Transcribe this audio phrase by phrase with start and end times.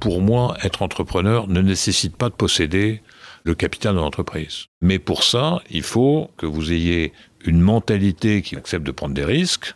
[0.00, 3.02] pour moi, être entrepreneur ne nécessite pas de posséder
[3.44, 4.66] le capital de l'entreprise.
[4.80, 7.12] Mais pour ça, il faut que vous ayez
[7.44, 9.74] une mentalité qui accepte de prendre des risques.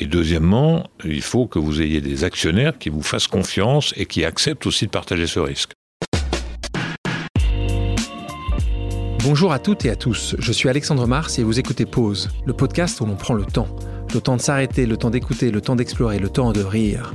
[0.00, 4.24] Et deuxièmement, il faut que vous ayez des actionnaires qui vous fassent confiance et qui
[4.24, 5.72] acceptent aussi de partager ce risque.
[9.22, 12.54] Bonjour à toutes et à tous, je suis Alexandre Mars et vous écoutez Pause, le
[12.54, 13.68] podcast où l'on prend le temps.
[14.12, 17.14] Le temps de s'arrêter, le temps d'écouter, le temps d'explorer, le temps de rire.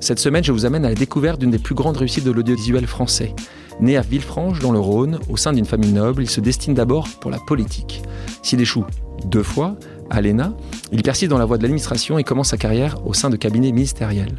[0.00, 2.86] Cette semaine, je vous amène à la découverte d'une des plus grandes réussites de l'audiovisuel
[2.86, 3.34] français.
[3.80, 7.06] Né à Villefranche, dans le Rhône, au sein d'une famille noble, il se destine d'abord
[7.20, 8.02] pour la politique.
[8.42, 8.86] S'il échoue
[9.26, 9.76] deux fois
[10.08, 10.54] à l'ENA,
[10.90, 13.72] il persiste dans la voie de l'administration et commence sa carrière au sein de cabinets
[13.72, 14.34] ministériels.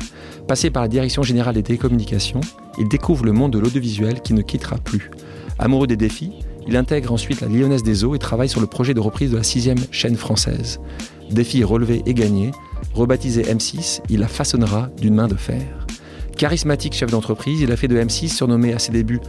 [0.48, 2.42] Passé par la direction générale des télécommunications,
[2.80, 5.12] il découvre le monde de l'audiovisuel qui ne quittera plus.
[5.60, 6.34] Amoureux des défis,
[6.68, 9.38] il intègre ensuite la Lyonnaise des Eaux et travaille sur le projet de reprise de
[9.38, 10.80] la sixième chaîne française.
[11.32, 12.52] Défi relevé et gagné,
[12.94, 15.62] Rebaptisé M6, il la façonnera d'une main de fer.
[16.38, 19.22] Charismatique chef d'entreprise, il a fait de M6, surnommé à ses débuts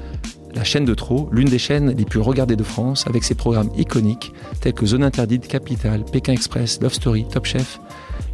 [0.55, 3.71] la chaîne de trop, l'une des chaînes les plus regardées de France, avec ses programmes
[3.77, 7.81] iconiques tels que Zone Interdite, Capital, Pékin Express, Love Story, Top Chef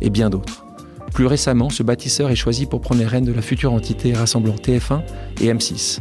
[0.01, 0.65] et bien d'autres.
[1.13, 4.55] Plus récemment, ce bâtisseur est choisi pour prendre les rênes de la future entité rassemblant
[4.55, 5.03] TF1
[5.41, 6.01] et M6.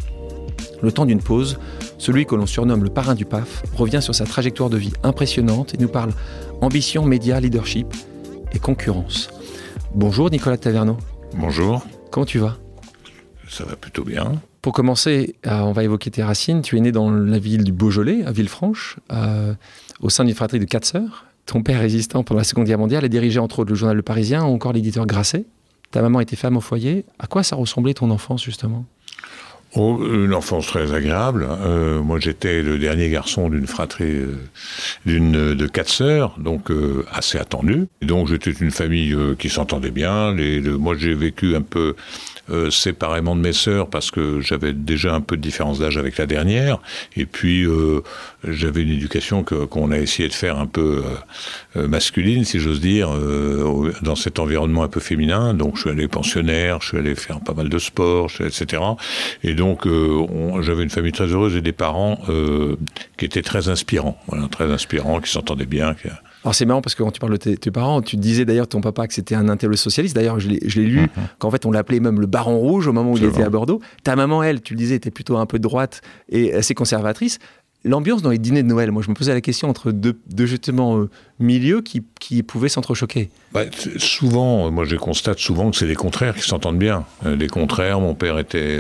[0.82, 1.58] Le temps d'une pause,
[1.98, 5.74] celui que l'on surnomme le parrain du PAF revient sur sa trajectoire de vie impressionnante
[5.74, 6.12] et nous parle
[6.62, 7.88] ambition, média, leadership
[8.54, 9.30] et concurrence.
[9.96, 10.98] Bonjour Nicolas Taverneau.
[11.36, 11.86] Bonjour.
[12.12, 12.58] Comment tu vas?
[13.50, 14.34] Ça va plutôt bien.
[14.62, 16.62] Pour commencer, euh, on va évoquer tes racines.
[16.62, 19.54] Tu es né dans la ville du Beaujolais, à Villefranche, euh,
[20.02, 21.26] au sein d'une fratrie de quatre sœurs.
[21.46, 24.04] Ton père résistant pendant la Seconde Guerre mondiale a dirigé entre autres le journal Le
[24.04, 25.46] Parisien ou encore l'éditeur Grasset.
[25.92, 27.06] Ta maman était femme au foyer.
[27.18, 28.86] À quoi ça ressemblait ton enfance justement?
[29.76, 31.46] Oh, une enfance très agréable.
[31.50, 34.38] Euh, moi, j'étais le dernier garçon d'une fratrie euh,
[35.06, 37.88] d'une de quatre sœurs, donc euh, assez attendu.
[38.02, 40.34] Donc, j'étais une famille qui s'entendait bien.
[40.34, 41.96] Les, moi, j'ai vécu un peu
[42.50, 46.18] euh, séparément de mes sœurs parce que j'avais déjà un peu de différence d'âge avec
[46.18, 46.80] la dernière.
[47.16, 48.02] Et puis, euh,
[48.48, 51.04] j'avais une éducation qu'on a essayé de faire un peu
[51.76, 53.10] euh, masculine, si j'ose dire,
[54.02, 55.54] dans cet environnement un peu féminin.
[55.54, 58.82] Donc, je suis allé pensionnaire, je suis allé faire pas mal de sport, etc.
[59.44, 59.88] Et donc,
[60.62, 62.20] j'avais une famille très heureuse et des parents
[63.18, 64.18] qui étaient très inspirants.
[64.28, 65.96] Voilà, très inspirants, qui s'entendaient bien.
[66.48, 68.80] Alors c'est marrant parce que quand tu parles de tes, parents, tu disais d'ailleurs ton
[68.80, 70.16] papa que c'était un intellectuel socialiste.
[70.16, 71.08] D'ailleurs, je l'ai lu mhm.
[71.40, 73.82] qu'en fait on l'appelait même le baron rouge au moment où il était à Bordeaux.
[74.06, 76.00] Ta maman, elle, tu le disais, était plutôt un peu droite
[76.30, 77.40] et assez conservatrice.
[77.84, 80.98] L'ambiance dans les dîners de Noël, moi je me posais la question entre deux, justement
[80.98, 83.30] euh, milieux qui, qui pouvaient s'entrechoquer.
[83.54, 83.62] Bah,
[83.98, 87.06] souvent, moi je constate souvent que c'est des contraires qui s'entendent bien.
[87.26, 88.80] Euh, des contraires, mon père était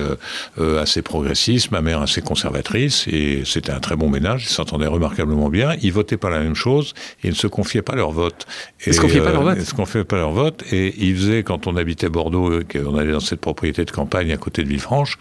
[0.57, 4.87] euh, assez progressiste, ma mère assez conservatrice, et c'était un très bon ménage, ils s'entendaient
[4.87, 5.75] remarquablement bien.
[5.83, 6.93] Ils votaient pas la même chose,
[7.23, 8.47] et ils ne se confiaient pas leur vote.
[8.85, 11.15] ils ne se confiaient pas leur vote Ils se confiaient pas leur vote, et ils
[11.15, 14.67] faisaient, quand on habitait Bordeaux, qu'on allait dans cette propriété de campagne à côté de
[14.67, 15.19] Villefranche,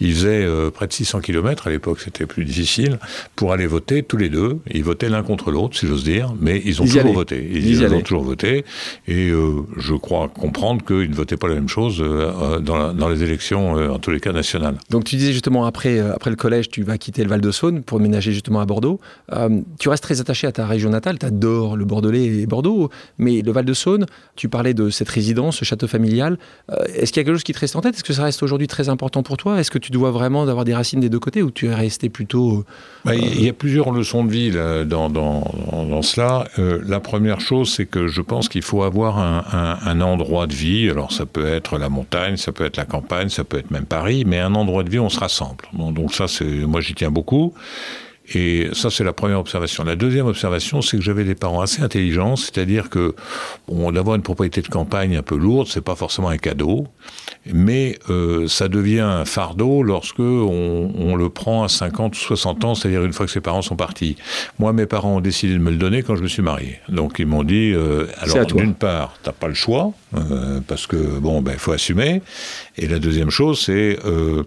[0.00, 2.98] ils faisaient près de 600 km, à l'époque c'était plus difficile,
[3.36, 4.58] pour aller voter tous les deux.
[4.70, 7.48] Ils votaient l'un contre l'autre, si j'ose dire, mais ils ont toujours voté.
[7.52, 8.64] Ils, ont toujours voté.
[9.06, 13.08] Et euh, je crois comprendre qu'ils ne votaient pas la même chose euh, euh, dans,
[13.08, 14.76] les élections, en tous les cas nationales.
[14.90, 18.32] Donc tu disais justement, après, après le collège, tu vas quitter le Val-de-Saône pour ménager
[18.32, 19.00] justement à Bordeaux.
[19.78, 23.42] tu restes très attaché à ta région natale, tu adores le Bordelais et Bordeaux, mais
[23.42, 24.06] le Val-de-Saône,
[24.36, 26.38] tu parlais de cette résidence, ce château familial.
[26.94, 27.94] Est-ce qu'il y a quelque chose qui te reste en tête?
[27.94, 29.60] Est-ce que ça reste aujourd'hui très important pour toi?
[29.60, 32.08] Est-ce que tu dois vraiment avoir des racines des deux côtés ou tu es resté
[32.08, 32.64] plutôt...
[33.08, 36.46] Bah, il y a plusieurs leçons de vie dans, dans, dans, cela.
[36.56, 40.90] la première chose, c'est que je pense qu'il faut avoir un, endroit de vie.
[40.90, 43.86] Alors ça peut être la montagne, ça peut être la campagne, ça peut être même
[43.86, 45.64] Paris, mais un endroit de vie, on se rassemble.
[45.72, 47.54] donc ça, c'est moi j'y tiens beaucoup.
[48.34, 49.84] Et ça, c'est la première observation.
[49.84, 53.14] La deuxième observation, c'est que j'avais des parents assez intelligents, c'est-à-dire que
[53.68, 56.86] bon, d'avoir une propriété de campagne un peu lourde, c'est pas forcément un cadeau,
[57.46, 62.64] mais euh, ça devient un fardeau lorsque on, on, le prend à 50 ou 60
[62.64, 64.16] ans, c'est-à-dire une fois que ses parents sont partis.
[64.58, 66.80] Moi, mes parents ont décidé de me le donner quand je me suis marié.
[66.88, 70.96] Donc ils m'ont dit, euh, alors d'une part, t'as pas le choix, euh, parce que
[70.96, 72.22] bon, ben, faut assumer.
[72.78, 74.44] Et la deuxième chose, c'est euh,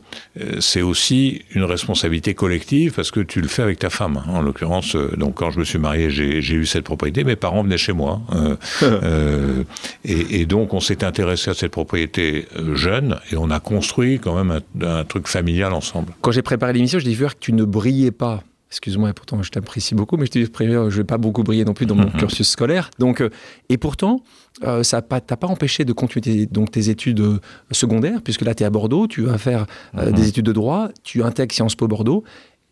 [0.60, 4.24] c'est aussi une responsabilité collective parce que tu le fais avec ta femme.
[4.25, 4.31] Hein.
[4.31, 7.24] En l'occurrence, euh, donc quand je me suis marié, j'ai eu cette propriété.
[7.25, 8.57] Mes parents venaient chez moi, hein.
[8.83, 9.63] euh,
[10.06, 14.36] et, et, donc on s'est intéressé à cette propriété jeune et on a construit quand
[14.36, 16.13] même un, un truc familial ensemble.
[16.22, 19.51] Quand j'ai préparé l'émission, je dis que tu ne brillais pas Excuse-moi, et pourtant je
[19.51, 21.95] t'apprécie beaucoup, mais je te dis, je ne vais pas beaucoup briller non plus dans
[21.95, 22.13] mon mhm.
[22.13, 22.89] cursus scolaire.
[23.00, 23.30] Donc, euh,
[23.68, 24.24] et pourtant,
[24.63, 27.39] euh, ça t'a pas empêché de continuer tes, donc, tes études euh,
[27.71, 30.12] secondaires, puisque là, tu es à Bordeaux, tu vas faire mhm.
[30.12, 32.24] des études de droit, tu intègres Sciences Po Bordeaux,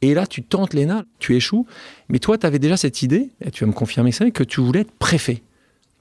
[0.01, 1.65] et là, tu tentes l'ENA, tu échoues.
[2.09, 4.61] Mais toi, tu avais déjà cette idée, et tu vas me confirmer ça, que tu
[4.61, 5.41] voulais être préfet.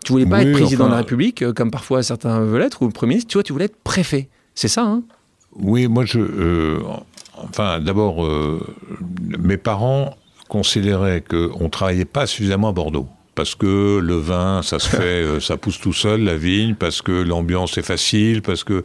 [0.05, 3.11] Tu voulais pas être président de la République, comme parfois certains veulent être, ou premier
[3.15, 4.29] ministre, tu vois, tu voulais être préfet.
[4.55, 5.03] C'est ça, hein?
[5.57, 6.81] Oui, moi, je,
[7.37, 8.61] enfin, d'abord, euh,
[9.39, 10.15] mes parents
[10.49, 13.09] considéraient qu'on ne travaillait pas suffisamment à Bordeaux
[13.39, 17.03] parce que le vin, ça se fait, euh, ça pousse tout seul, la vigne, parce
[17.03, 18.83] que l'ambiance est facile, parce que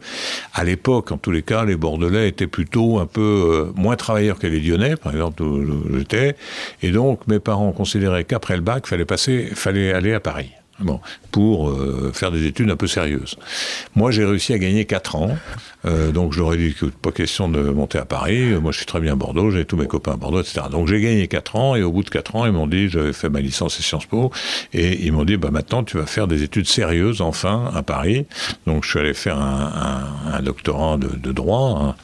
[0.52, 4.38] à l'époque, en tous les cas, les Bordelais étaient plutôt un peu euh, moins travailleurs
[4.38, 6.36] que les Lyonnais, par exemple, où j'étais,
[6.82, 10.50] et donc mes parents considéraient qu'après le bac, fallait passer, fallait aller à Paris.
[10.80, 11.00] Bon,
[11.30, 13.36] pour euh, faire des études un peu sérieuses.
[13.94, 15.36] Moi, j'ai réussi à gagner 4 ans,
[15.84, 18.54] euh, donc je leur ai dit que pas question de monter à Paris.
[18.60, 20.62] Moi, je suis très bien à Bordeaux, j'ai tous mes copains à Bordeaux, etc.
[20.72, 23.12] Donc j'ai gagné 4 ans, et au bout de 4 ans, ils m'ont dit, j'avais
[23.12, 24.32] fait ma licence et Sciences Po,
[24.72, 28.26] et ils m'ont dit, bah maintenant, tu vas faire des études sérieuses, enfin, à Paris.
[28.66, 31.78] Donc je suis allé faire un, un, un doctorat de, de droit.
[31.82, 31.94] Hein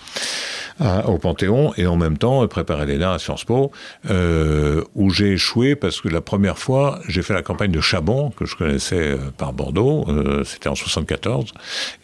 [1.06, 3.70] au Panthéon et en même temps préparer l'ENA à Sciences Po,
[4.10, 8.30] euh, où j'ai échoué parce que la première fois, j'ai fait la campagne de Chabon,
[8.30, 11.52] que je connaissais euh, par Bordeaux, euh, c'était en 74,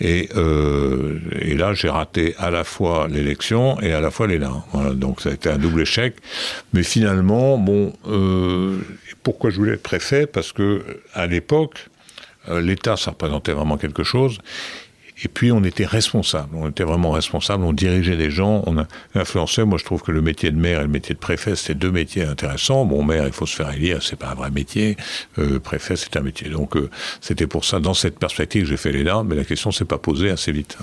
[0.00, 4.52] et, euh, et là j'ai raté à la fois l'élection et à la fois l'ENA.
[4.72, 6.16] Voilà, donc ça a été un double échec.
[6.72, 8.78] Mais finalement, bon, euh,
[9.22, 10.26] pourquoi je voulais être préfet?
[10.26, 10.82] Parce que
[11.14, 11.88] à l'époque,
[12.48, 14.38] euh, l'État, ça représentait vraiment quelque chose.
[15.22, 18.76] Et puis on était responsable, on était vraiment responsable, on dirigeait des gens, on
[19.14, 19.64] influençait.
[19.64, 21.90] Moi je trouve que le métier de maire et le métier de préfet, c'était deux
[21.90, 22.84] métiers intéressants.
[22.84, 24.96] Bon, maire, il faut se faire élire, c'est pas un vrai métier.
[25.38, 26.50] Euh, préfet, c'est un métier.
[26.50, 26.90] Donc euh,
[27.20, 29.98] c'était pour ça, dans cette perspective, j'ai fait les larmes, mais la question s'est pas
[29.98, 30.76] posée assez vite.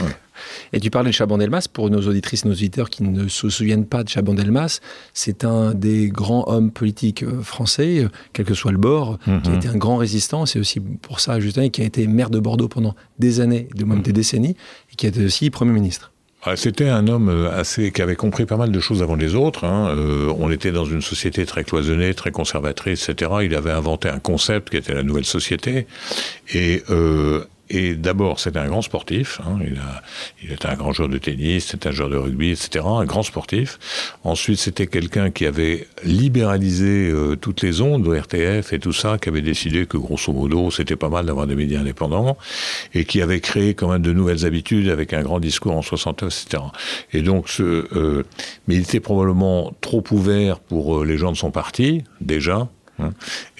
[0.73, 3.85] Et tu parlais de Chaban-Delmas, pour nos auditrices et nos auditeurs qui ne se souviennent
[3.85, 4.79] pas de Chaban-Delmas,
[5.13, 9.31] c'est un des grands hommes politiques euh, français, euh, quel que soit le bord, mm
[9.31, 9.41] -hmm.
[9.41, 9.57] qui a mhm.
[9.57, 10.45] été un grand résistant.
[10.45, 13.85] C'est aussi pour ça, Justin, qui a été maire de Bordeaux pendant des années, de
[13.85, 14.03] même mm -hmm.
[14.03, 14.55] des décennies,
[14.91, 16.13] et qui a été aussi Premier ministre.
[16.55, 19.63] C'était un homme euh, assez qui avait compris pas mal de choses avant les autres.
[19.63, 19.95] Hein.
[19.97, 23.31] Euh, on était dans une société très cloisonnée, très conservatrice, etc.
[23.43, 25.87] Il avait inventé un concept qui était la nouvelle société.
[26.53, 29.41] Et euh, et d'abord, c'était un grand sportif.
[29.43, 29.57] Hein.
[29.65, 32.85] Il, a, était un grand joueur de tennis, c'était un joueur de rugby, etc.
[32.85, 33.79] Un grand sportif.
[34.23, 39.29] Ensuite, c'était quelqu'un qui avait libéralisé euh, toutes les ondes, RTF et tout ça, qui
[39.29, 42.37] avait décidé que, grosso modo, c'était pas mal d'avoir des médias indépendants,
[42.93, 46.45] et qui avait créé quand même de nouvelles habitudes avec un grand discours en 69,
[46.45, 46.63] etc.
[47.11, 48.23] Et donc, euh,
[48.67, 52.67] mais il était probablement trop ouvert pour euh, les gens de son parti, déjà.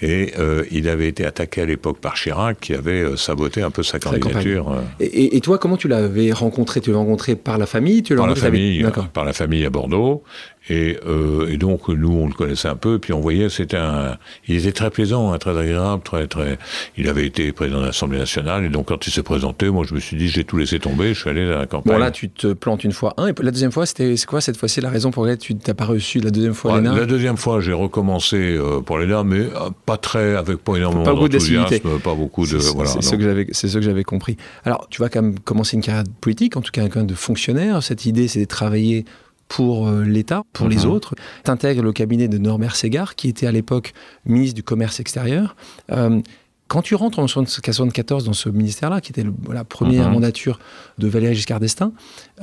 [0.00, 3.70] Et euh, il avait été attaqué à l'époque par Chirac, qui avait euh, saboté un
[3.70, 4.70] peu sa candidature.
[4.70, 4.80] Euh.
[5.00, 6.80] Et, et, toi, comment tu l'avais rencontré?
[6.80, 8.02] Tu l'as rencontré par la famille?
[8.02, 10.22] Tu par, la famille par la famille à Bordeaux.
[10.70, 14.16] Et, euh, et, donc nous on le connaissait un peu, puis on voyait c'était un,
[14.48, 16.58] il était très plaisant, hein, très agréable, très très.
[16.96, 19.94] Il avait été président de l'Assemblée nationale et donc quand il s'est présenté, moi je
[19.94, 21.92] me suis dit j'ai tout laissé tomber, je suis allé dans la campagne.
[21.92, 24.40] Bon là tu te plantes une fois un et la deuxième fois c'était c'est quoi
[24.40, 27.04] cette fois-ci la raison pour laquelle tu t'as pas reçu la deuxième fois ouais, La
[27.04, 31.98] deuxième fois j'ai recommencé euh, pour l'ENA mais euh, pas très avec pas énormément d'enthousiasme,
[32.02, 32.90] pas beaucoup de voilà.
[32.90, 34.38] C'est ce que j'avais c'est ce que j'avais compris.
[34.64, 37.82] Alors tu vas quand même commencer une carrière politique, en tout cas un de fonctionnaire.
[37.82, 39.04] Cette idée c'est de travailler
[39.48, 40.70] pour euh, l'État, pour mmh.
[40.70, 41.14] les autres.
[41.44, 43.92] Tu intègres le cabinet de Norbert Segar, qui était à l'époque
[44.24, 45.56] ministre du Commerce extérieur.
[45.90, 46.20] Euh,
[46.66, 50.12] quand tu rentres en 1974 dans ce ministère-là, qui était le, la première mmh.
[50.12, 50.58] mandature
[50.98, 51.92] de Valéry Giscard d'Estaing,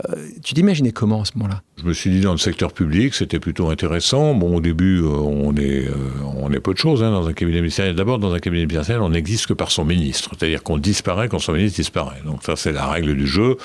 [0.10, 1.64] euh, tu t'imaginais comment à ce moment-là?
[1.78, 4.36] Je me suis dit dans le secteur public, c'était plutôt intéressant.
[4.36, 5.96] Bon, au début, on est, euh,
[6.38, 7.96] on est peu de choses hein, dans un cabinet ministériel.
[7.96, 11.40] D'abord, dans un cabinet ministériel, on n'existe que par son ministre, c'est-à-dire qu'on disparaît quand
[11.40, 12.22] son ministre disparaît.
[12.24, 13.58] Donc ça, c'est la règle du jeu.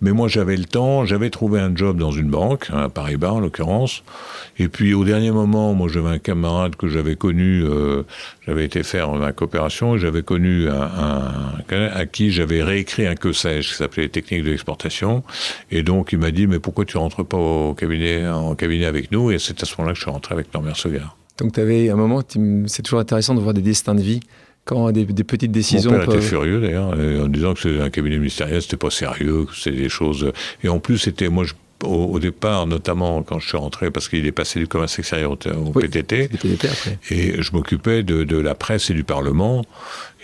[0.00, 3.40] Mais moi, j'avais le temps, j'avais trouvé un job dans une banque, à Paris-Bas en
[3.40, 4.02] l'occurrence.
[4.58, 8.04] Et puis, au dernier moment, moi, j'avais un camarade que j'avais connu, euh,
[8.46, 10.80] j'avais été faire ma coopération, j'avais connu un,
[11.70, 15.22] un, à qui j'avais réécrit un que sais-je, qui s'appelait Techniques de l'exportation.
[15.70, 19.12] Et donc, il m'a dit, mais pourquoi tu rentres pas au cabinet, en cabinet avec
[19.12, 19.30] nous?
[19.30, 21.16] Et c'est à ce moment-là que je suis rentré avec Norbert Segar.
[21.38, 22.22] Donc, tu avais un moment,
[22.66, 24.20] c'est toujours intéressant de voir des destins de vie
[24.64, 25.90] quand des, des, petites décisions.
[25.90, 29.46] Mon père était furieux d'ailleurs, en disant que c'était un cabinet ministériel, c'était pas sérieux,
[29.46, 30.32] que c'était des choses.
[30.62, 34.26] Et en plus, c'était moi, je, au, départ, notamment quand je suis rentré, parce qu'il
[34.26, 36.30] est passé du commerce extérieur au, au oui, PTT,
[37.10, 39.64] et je m'occupais de, de, la presse et du Parlement.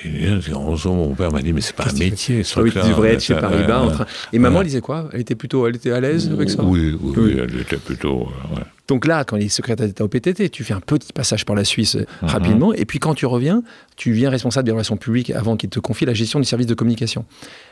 [0.04, 0.28] Et
[0.86, 3.34] mon père m'a dit, mais c'est pas un métier, ce oui, Tu devrais être chez
[3.34, 3.84] Paris-Bas.
[3.84, 4.06] Euh, train...
[4.32, 5.08] Et maman disait quoi?
[5.12, 6.62] Elle était plutôt, elle était à l'aise avec ça?
[6.62, 8.28] oui, oui, oui, elle était plutôt.
[8.28, 8.62] Euh, ouais.
[8.88, 11.56] Donc là, quand il est secrétaire d'État au PTT, tu fais un petit passage par
[11.56, 12.26] la Suisse mm -hmm.
[12.26, 13.62] rapidement, et puis quand tu reviens,
[13.96, 16.74] tu viens responsable des relations publiques avant qu'il te confie la gestion du service de
[16.74, 17.24] communication.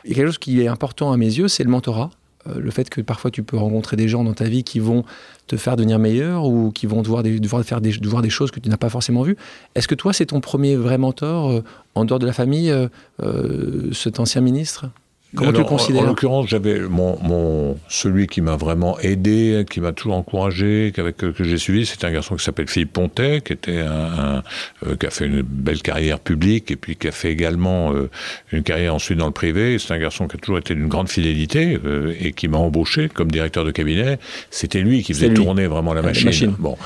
[0.03, 2.09] Et quelque chose qui est important à mes yeux, c'est le mentorat.
[2.47, 5.03] Euh, le fait que parfois tu peux rencontrer des gens dans ta vie qui vont
[5.47, 8.59] te faire devenir meilleur ou qui vont devoir, des, faire des, devoir des choses que
[8.59, 9.37] tu n'as pas forcément vues.
[9.75, 11.63] Est-ce que toi, c'est ton premier vrai mentor euh,
[11.95, 12.73] en dehors de la famille,
[13.21, 14.87] euh, cet ancien ministre?
[15.35, 18.99] Comment Alors, tu le considères En, en l'occurrence, j'avais mon, mon, celui qui m'a vraiment
[18.99, 22.93] aidé, qui m'a toujours encouragé, qu'avec que j'ai suivi, c'était un garçon qui s'appelle Philippe
[22.93, 24.43] Pontet, qui était un, un
[24.87, 28.09] euh, qui a fait une belle carrière publique et puis qui a fait également euh,
[28.51, 29.77] une carrière ensuite dans le privé.
[29.79, 33.09] C'est un garçon qui a toujours été d'une grande fidélité euh, et qui m'a embauché
[33.09, 34.19] comme directeur de cabinet.
[34.49, 35.35] C'était lui qui faisait lui.
[35.35, 36.25] tourner vraiment la machine.
[36.25, 36.55] la machine.
[36.57, 36.77] Bon.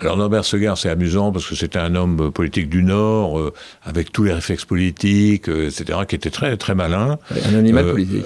[0.00, 3.52] Alors Norbert Segard, c'est amusant parce que c'était un homme politique du Nord, euh,
[3.84, 7.18] avec tous les réflexes politiques, euh, etc., qui était très très malin.
[7.30, 8.24] Un animal euh, politique.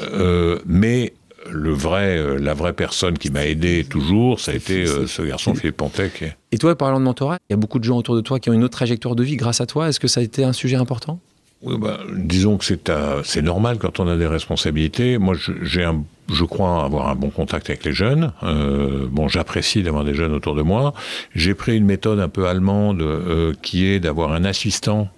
[0.66, 1.14] mais
[1.50, 5.76] le vrai, la vraie personne qui m'a aidé toujours, ça a été ce garçon Philippe
[5.76, 6.24] Pontec.
[6.52, 8.48] Et toi, parlant de mentorat, il y a beaucoup de gens autour de toi qui
[8.48, 9.88] ont une autre trajectoire de vie grâce à toi.
[9.88, 11.20] Est-ce que ça a été un sujet important?
[11.64, 15.18] Oui, bah, disons que c'est normal quand on a des responsabilités.
[15.18, 18.32] Moi, j'ai un je crois avoir un bon contact avec les jeunes.
[18.42, 20.94] Euh, bon, j'apprécie d'avoir des jeunes autour de moi.
[21.34, 25.08] J'ai pris une méthode un peu allemande euh, qui est d'avoir un assistant,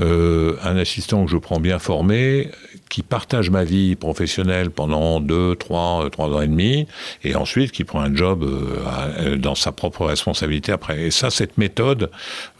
[0.00, 2.50] euh, un assistant que je prends bien formé,
[2.88, 6.86] qui partage ma vie professionnelle pendant deux, trois, euh, trois ans et demi,
[7.24, 11.02] et ensuite qui prend un job euh, dans sa propre responsabilité après.
[11.02, 12.10] Et ça, cette méthode,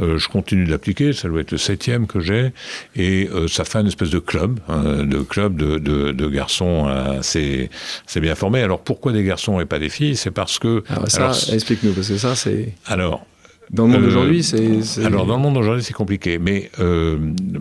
[0.00, 1.12] euh, je continue de l'appliquer.
[1.12, 2.52] Ça doit être le septième que j'ai,
[2.96, 7.70] et ça fait une espèce de club, hein, de club de, de, de garçons assez
[8.06, 8.62] c'est bien formé.
[8.62, 10.16] Alors pourquoi des garçons et pas des filles?
[10.16, 10.82] C'est parce que.
[10.88, 12.74] Alors ça, explique-nous, parce que ça, c'est.
[12.86, 13.24] Alors.
[13.70, 15.04] Dans le monde euh, d'aujourd'hui, c'est.
[15.04, 16.38] Alors, dans le monde d'aujourd'hui, c'est compliqué.
[16.38, 17.18] Mais euh,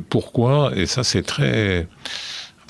[0.09, 0.71] pourquoi?
[0.73, 1.85] Et ça, c'est très.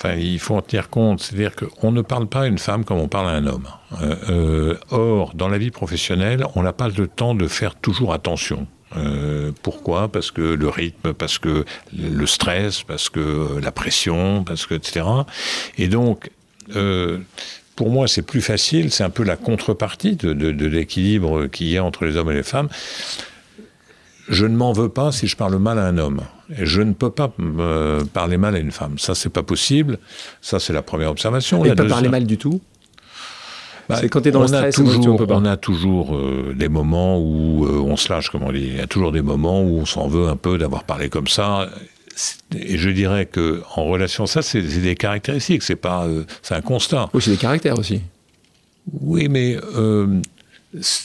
[0.04, 1.20] Il faut en tenir compte.
[1.20, 3.66] C'est-à-dire qu'on ne parle pas à une femme comme on parle à un homme.
[4.00, 8.12] Euh, euh, or, dans la vie professionnelle, on n'a pas le temps de faire toujours
[8.12, 8.66] attention.
[8.96, 10.08] Euh, pourquoi?
[10.08, 11.64] Parce que le rythme, parce que
[11.96, 15.04] le stress, parce que la pression, parce que etc.
[15.76, 16.30] Et donc,
[17.76, 21.76] pour moi, c'est plus facile, c'est un peu la contrepartie de, de l'équilibre qu'il y
[21.76, 22.68] a entre les hommes et les femmes.
[24.28, 26.20] Je ne m'en veux pas si je parle mal à un homme.
[26.50, 28.98] Et je ne peux pas euh, parler mal à une femme.
[28.98, 29.98] Ça, c'est pas possible.
[30.40, 31.64] Ça, c'est la première observation.
[31.64, 32.60] Et pas parler mal du tout?
[33.88, 36.14] Bah, c'est quand tu es dans on le stress, a toujours, on, on a toujours
[36.14, 38.66] euh, des moments où euh, on se lâche, comme on dit.
[38.66, 41.28] Il y a toujours des moments où on s'en veut un peu d'avoir parlé comme
[41.28, 41.68] ça
[42.56, 46.06] et je dirais que en relation ça, c'est des caractéristiques, c'est pas,
[46.42, 47.08] c'est un constat.
[47.14, 48.00] Oui, c'est des caractères aussi.
[49.00, 49.56] Oui, mais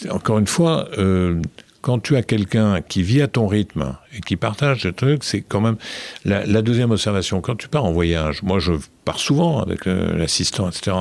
[0.09, 1.41] encore une fois, euh,
[1.83, 5.41] quand tu as quelqu'un qui vit à ton rythme et qui partage des trucs, c'est
[5.41, 5.75] quand même
[6.23, 7.41] la, deuxième observation.
[7.41, 8.71] Quand tu pars en voyage, moi je
[9.03, 10.95] pars souvent avec euh, l'assistant, etc.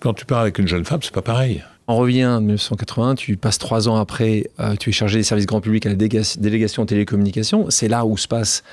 [0.00, 1.62] Quand tu pars avec une jeune femme, c'est pas pareil.
[1.86, 5.46] On revient en 1980, tu passes trois ans après, euh, tu es chargé des services
[5.46, 7.70] grand public à la délégation télécommunications.
[7.70, 8.64] C'est là où se passe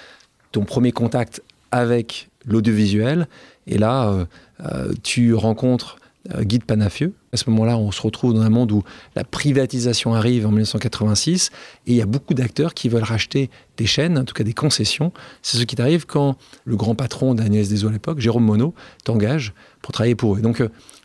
[0.51, 3.27] ton premier contact avec l'audiovisuel.
[3.67, 4.25] Et là,
[4.65, 5.97] euh, tu rencontres
[6.39, 7.13] Guy de Panafieux.
[7.33, 8.83] À ce moment-là, on se retrouve dans un monde où
[9.15, 11.49] la privatisation arrive en 1986
[11.87, 14.53] et il y a beaucoup d'acteurs qui veulent racheter des chaînes, en tout cas des
[14.53, 15.11] concessions.
[15.41, 16.35] C'est ce qui t'arrive quand
[16.65, 18.73] le grand patron d'Agnès Deso à l'époque, Jérôme Monod,
[19.03, 20.41] t'engage pour travailler pour eux.
[20.41, 20.61] Donc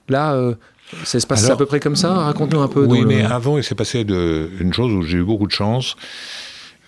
[0.09, 0.55] là,
[1.05, 2.87] ça se passe à peu près comme ça Raconte-nous un peu.
[2.87, 3.33] Oui, mais le...
[3.33, 5.97] avant, il s'est passé de, une chose où j'ai eu beaucoup de chance.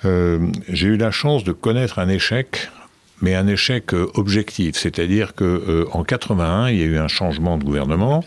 [0.05, 2.71] Euh, j'ai eu la chance de connaître un échec,
[3.21, 4.77] mais un échec euh, objectif.
[4.77, 8.25] C'est-à-dire que euh, en 81, il y a eu un changement de gouvernement.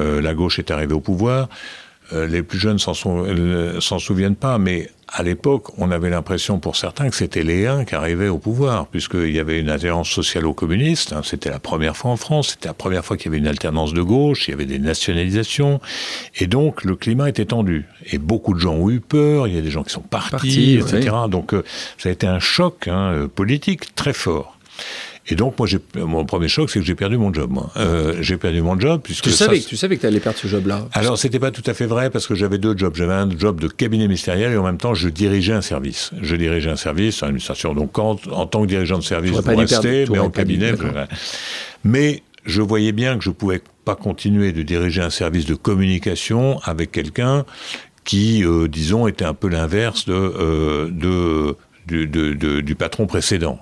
[0.00, 1.48] Euh, la gauche est arrivée au pouvoir.
[2.12, 6.76] Euh, les plus jeunes s'en s'en souviennent pas, mais à l'époque, on avait l'impression pour
[6.76, 11.12] certains que c'était les uns qui arrivaient au pouvoir, puisqu'il y avait une adhérence socialo-communiste.
[11.12, 13.46] Hein, c'était la première fois en France, c'était la première fois qu'il y avait une
[13.46, 15.80] alternance de gauche, il y avait des nationalisations,
[16.36, 17.86] et donc le climat était tendu.
[18.10, 20.30] Et beaucoup de gens ont eu peur, il y a des gens qui sont partis,
[20.30, 21.10] Parti, etc.
[21.24, 21.30] Oui.
[21.30, 21.62] Donc euh,
[21.96, 24.58] ça a été un choc hein, politique très fort.
[25.26, 25.66] Et donc, moi,
[25.96, 27.50] mon premier choc, c'est que j'ai perdu mon job.
[27.50, 27.70] Moi.
[27.76, 30.46] Euh, j'ai perdu mon job puisque tu savais, tu savais que tu allais perdre ce
[30.48, 30.86] job-là.
[30.92, 32.94] Alors, c'était pas tout à fait vrai parce que j'avais deux jobs.
[32.94, 36.10] J'avais un job de cabinet ministériel et en même temps, je dirigeais un service.
[36.20, 37.74] Je dirigeais un service, une administration.
[37.74, 40.74] Donc, en, en tant que dirigeant de service, vous restez, mais en cabinet.
[41.84, 46.60] mais je voyais bien que je pouvais pas continuer de diriger un service de communication
[46.64, 47.44] avec quelqu'un
[48.04, 53.58] qui, euh, disons, était un peu l'inverse de, euh, de, du, de, du patron précédent.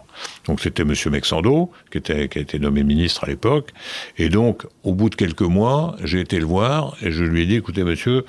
[0.47, 0.95] Donc c'était M.
[1.11, 3.71] Mexando, qui, était, a été nommé ministre à l'époque.
[4.19, 7.47] Et donc, au bout de quelques mois, j'ai été le voir et je lui ai
[7.47, 8.25] dit, écoutez monsieur,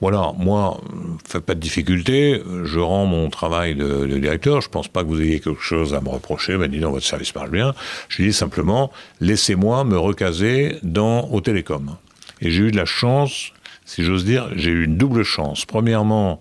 [0.00, 0.80] voilà, moi,
[1.24, 5.20] faites pas de difficulté, je rends mon travail de, directeur, je pense pas que vous
[5.20, 7.72] ayez quelque chose à me reprocher, mais dis donc, votre service parle bien.
[8.08, 11.96] Je lui ai dit simplement, laissez-moi me recaser dans, au télécom.
[12.40, 13.52] Et j'ai eu de la chance,
[13.84, 15.64] si j'ose dire, j'ai eu une double chance.
[15.64, 16.40] Premièrement,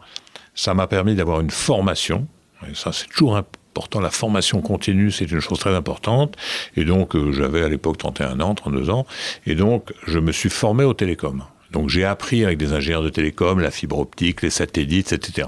[0.56, 2.28] ça m'a permis d'avoir une formation,
[2.74, 6.36] ça c'est toujours important, la formation continue, c'est une chose très importante.
[6.76, 9.06] Et donc, euh, j'avais à l'époque 31 ans, 32 ans,
[9.46, 11.44] et donc je me suis formé au télécom.
[11.72, 15.48] Donc j'ai appris avec des ingénieurs de télécom la fibre optique, les satellites, etc.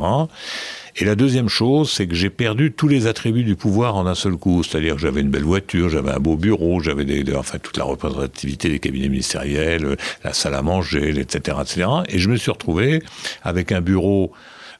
[0.95, 4.15] Et la deuxième chose, c'est que j'ai perdu tous les attributs du pouvoir en un
[4.15, 4.63] seul coup.
[4.63, 7.05] C'est-à-dire que j'avais une belle voiture, j'avais un beau bureau, j'avais
[7.35, 11.87] enfin toute la représentativité des cabinets ministériels, la salle à manger, etc., etc.
[12.09, 13.01] Et je me suis retrouvé
[13.43, 14.31] avec un bureau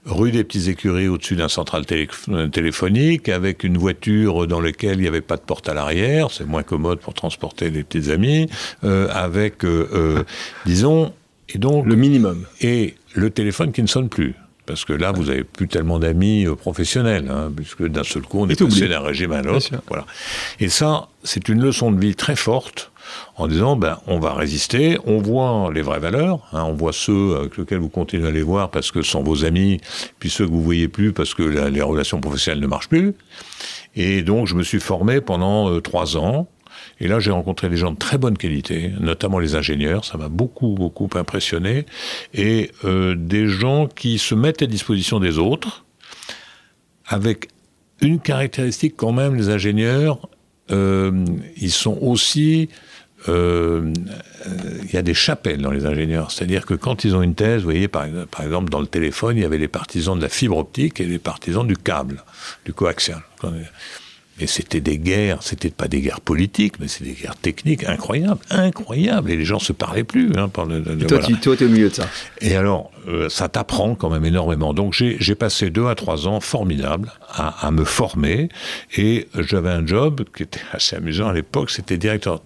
[0.06, 5.08] rue des Petites Écuries au-dessus d'un central téléphonique, avec une voiture dans laquelle il n'y
[5.08, 8.50] avait pas de porte à l'arrière, c'est moins commode pour transporter les petites amies,
[8.84, 10.24] euh, avec, euh, euh,
[10.66, 11.14] disons,
[11.50, 12.46] et donc, le minimum.
[12.62, 14.36] Et le téléphone qui ne sonne plus.
[14.66, 18.40] Parce que là, vous avez plus tellement d'amis euh, professionnels, hein, puisque d'un seul coup,
[18.42, 19.70] on est passé d'un régime à l'autre.
[19.88, 20.06] Voilà.
[20.60, 22.92] Et ça, c'est une leçon de vie très forte
[23.36, 27.38] en disant, ben, on va résister, on voit les vraies valeurs, hein, on voit ceux
[27.38, 29.80] avec lesquels vous continuez à les voir parce que sont vos amis,
[30.20, 33.16] puis ceux que vous voyez plus parce que les relations professionnelles ne marchent plus.
[33.96, 36.48] Et donc, je me suis formé pendant euh, trois ans.
[37.00, 40.30] Et là, j'ai rencontré des gens de très bonne qualité, notamment les ingénieurs, ça m'a
[40.30, 41.86] beaucoup, beaucoup impressionné,
[42.34, 45.86] et euh, des gens qui se mettent à disposition des autres,
[47.06, 47.50] avec
[48.02, 50.30] une caractéristique quand même, les ingénieurs,
[50.72, 51.26] euh,
[51.58, 52.70] ils sont aussi...
[53.30, 53.94] Euh,
[54.84, 56.32] il y a des chapelles dans les ingénieurs.
[56.32, 59.38] C'est-à-dire que quand ils ont une thèse, vous voyez, par, par, exemple, dans le téléphone,
[59.38, 62.24] il y avait les partisans de la fibre optique et les partisans du câble,
[62.66, 63.22] du coaxial.
[64.40, 68.42] Et c'était des guerres, c'était pas des guerres politiques, mais c'est des guerres techniques incroyables,
[68.50, 69.30] incroyables.
[69.30, 70.32] Et les gens se parlaient plus.
[70.36, 72.10] Hein, par le, et toi, tu es au milieu de ça.
[72.42, 74.74] Et alors, euh, ça t'apprend quand même énormément.
[74.74, 78.50] Donc j'ai passé deux à trois ans formidables à, à me former.
[78.98, 82.42] Et j'avais un job qui était assez amusant à l'époque, c'était directeur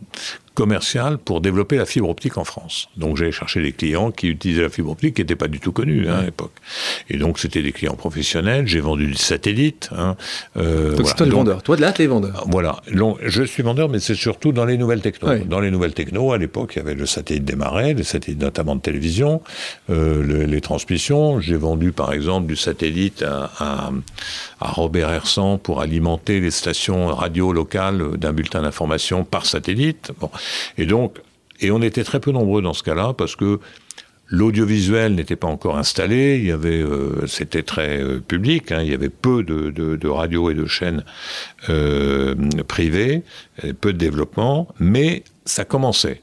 [0.58, 2.90] commercial pour développer la fibre optique en France.
[2.98, 5.72] Donc j'allais chercher des clients qui utilisaient la fibre optique qui n'étaient pas du tout
[5.72, 6.56] connus hein, à l'époque.
[7.12, 8.66] Et donc c'était des clients professionnels.
[8.66, 9.90] J'ai vendu du satellite.
[9.96, 10.16] Hein,
[10.58, 11.62] euh, donc c'est toi le vendeur.
[11.62, 12.46] Toi de là, tu es vendeur.
[12.48, 12.82] Voilà.
[12.92, 15.28] Donc, je suis vendeur, mais c'est surtout dans les nouvelles techno.
[15.46, 18.76] Dans les nouvelles techno, à l'époque, il y avait le satellite démarré, les satellites notamment
[18.76, 19.42] de télévision,
[19.92, 21.40] euh, les transmissions.
[21.40, 23.92] J'ai vendu par exemple du satellite à, à,
[24.60, 30.12] à Robert Hersan pour alimenter les stations radio locales d'un bulletin d'information par satellite.
[30.20, 30.32] Bon.
[30.78, 31.18] Et donc,
[31.60, 33.60] et on était très peu nombreux dans ce cas-là parce que
[34.30, 38.90] L'audiovisuel n'était pas encore installé, il y avait, euh, c'était très euh, public, hein, il
[38.90, 41.06] y avait peu de, de, radios et de chaînes
[41.70, 42.36] euh,
[42.68, 43.24] privées,
[43.80, 46.22] peu de développement, mais ça commençait.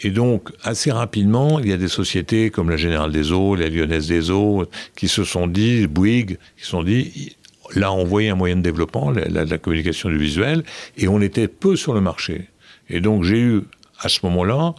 [0.00, 3.68] Et donc, assez rapidement, il y a des sociétés comme la Générale des Eaux, la
[3.68, 4.64] Lyonnaise des Eaux,
[4.96, 7.36] qui se sont dit, Bouygues, qui se sont dit,
[7.74, 10.62] là, on voyait un moyen de développement, la, la communication du visuel,
[10.96, 12.48] et on était peu sur le marché.
[12.90, 13.62] Et donc, j'ai eu,
[14.00, 14.74] à ce moment-là,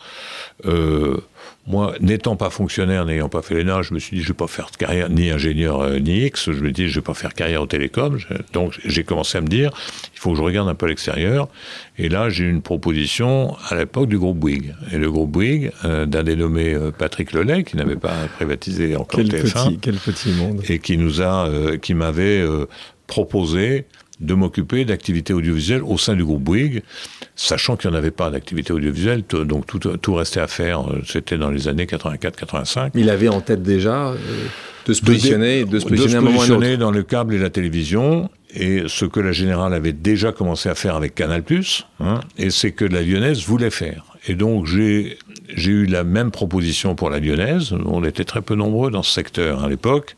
[0.65, 1.17] euh,
[1.67, 4.47] moi, n'étant pas fonctionnaire, n'ayant pas fait l'ENA, je me suis dit, je vais pas
[4.47, 6.51] faire de carrière ni ingénieur euh, ni X.
[6.51, 8.17] Je me dis, je vais pas faire carrière au télécom.
[8.53, 9.71] donc, j'ai commencé à me dire,
[10.13, 11.47] il faut que je regarde un peu l'extérieur.
[11.97, 14.73] Et là, j'ai eu une proposition à l'époque du groupe Bouygues.
[14.91, 19.29] Et le groupe Bouygues, euh, d'un dénommé Patrick Lelay, qui n'avait pas privatisé encore quel
[19.29, 19.67] TF1.
[19.67, 20.61] Petit, quel petit monde.
[20.67, 21.47] Et qui nous a,
[21.81, 22.43] qui m'avait
[23.05, 23.85] proposé
[24.21, 26.83] de m'occuper d'activités audiovisuelles au sein du groupe Bouygues,
[27.35, 30.89] sachant qu'il n'y en avait pas d'activité audiovisuelle, donc tout, tout, restait à faire.
[30.89, 32.91] Euh, c'était dans les années 84-85.
[32.95, 34.15] Il avait en tête déjà euh,
[34.85, 37.49] de se positionner, de, de se positionner, de se positionner dans le câble et la
[37.49, 41.43] télévision, et ce que la Générale avait déjà commencé à faire avec Canal+,
[41.99, 44.10] hein, et c'est que la Lyonnaise voulait faire.
[44.27, 45.17] Et donc j'ai
[45.55, 47.73] eu la même proposition pour la Lyonnaise.
[47.85, 50.15] On était très peu nombreux dans ce secteur à l'époque,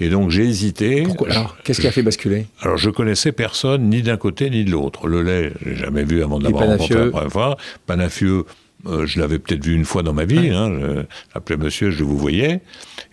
[0.00, 1.02] et donc j'ai hésité.
[1.02, 1.30] Pourquoi?
[1.30, 2.46] Alors, qu'est-ce qui a fait basculer?
[2.60, 5.06] Alors je connaissais personne ni d'un côté ni de l'autre.
[5.06, 7.56] Le lait, j'ai jamais vu avant de l'avoir rencontré la première fois.
[7.86, 8.44] Panafieux,
[8.86, 10.50] euh, je l'avais peut-être vu une fois dans ma vie.
[10.50, 11.02] Hein, je
[11.34, 12.60] l'appelais monsieur, je vous voyais.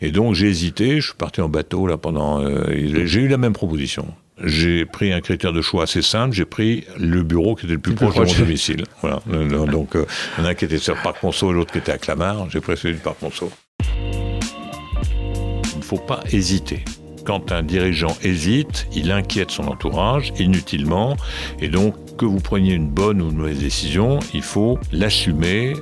[0.02, 1.00] Et donc j'ai hésité.
[1.00, 2.42] Je suis parti en bateau là pendant.
[2.42, 2.66] Euh,
[3.06, 4.08] j'ai eu la même proposition.
[4.42, 7.80] J'ai pris un critère de choix assez simple, j'ai pris le bureau qui était le
[7.80, 8.86] plus proche de mon domicile.
[9.02, 9.22] Voilà.
[9.68, 10.06] Donc, euh,
[10.38, 11.98] il y en a un qui était sur Parc Monceau et l'autre qui était à
[11.98, 12.50] Clamart.
[12.50, 13.52] J'ai pris celui du Parc Monceau.
[14.02, 16.84] Il ne faut pas hésiter.
[17.26, 21.16] Quand un dirigeant hésite, il inquiète son entourage inutilement.
[21.62, 25.74] Et donc, que vous preniez une bonne ou une mauvaise décision, il faut l'assumer,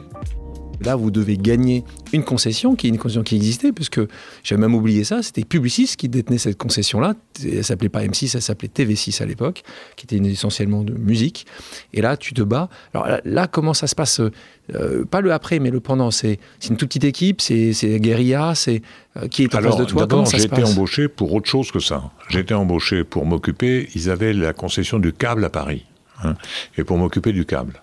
[0.83, 4.01] Là, vous devez gagner une concession qui est une concession qui existait, puisque
[4.43, 7.13] j'avais même oublié ça, c'était Publicis qui détenait cette concession-là.
[7.43, 9.63] Elle s'appelait pas M6, elle s'appelait TV6 à l'époque,
[9.95, 11.45] qui était essentiellement de musique.
[11.93, 12.69] Et là, tu te bats.
[12.93, 16.11] Alors là, comment ça se passe euh, Pas le après, mais le pendant.
[16.11, 16.39] C'est
[16.69, 18.81] une toute petite équipe, c'est guérilla, c'est
[19.17, 20.01] euh, qui est en face de toi.
[20.01, 22.11] D'abord, j'ai été embauché pour autre chose que ça.
[22.29, 23.89] J'ai été embauché pour m'occuper.
[23.93, 25.85] Ils avaient la concession du câble à Paris,
[26.23, 26.35] hein,
[26.77, 27.81] et pour m'occuper du câble.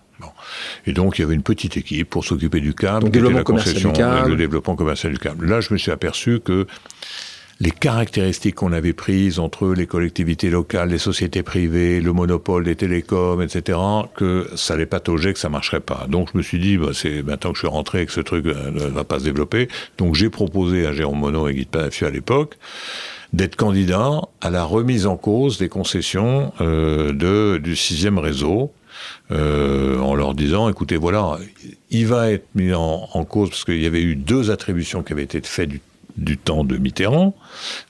[0.87, 3.93] Et donc, il y avait une petite équipe pour s'occuper du câble, donc, la concession,
[3.93, 5.47] le développement commercial du câble.
[5.47, 6.67] Là, je me suis aperçu que
[7.61, 12.77] les caractéristiques qu'on avait prises entre les collectivités locales, les sociétés privées, le monopole des
[12.77, 13.79] télécoms, etc.,
[14.15, 16.07] que ça allait patauger, que ça marcherait pas.
[16.09, 18.21] Donc je me suis dit, bah, c'est maintenant que je suis rentré et que ce
[18.21, 19.69] truc euh, ne va pas se développer.
[19.99, 22.57] Donc j'ai proposé à Jérôme Monod et Guy Palafieux à l'époque
[23.33, 28.73] d'être candidat à la remise en cause des concessions euh, de, du sixième réseau
[29.31, 31.39] euh, en leur disant, écoutez, voilà,
[31.91, 35.25] il va être mis en, cause parce qu'il y avait eu deux attributions qui avaient
[35.25, 35.71] été faites
[36.17, 37.35] du, temps de Mitterrand,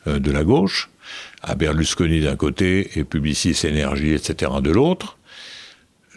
[0.06, 0.90] euh, de la gauche,
[1.42, 4.50] à Berlusconi d'un côté et Publicis Énergie, etc.
[4.62, 5.17] de l'autre.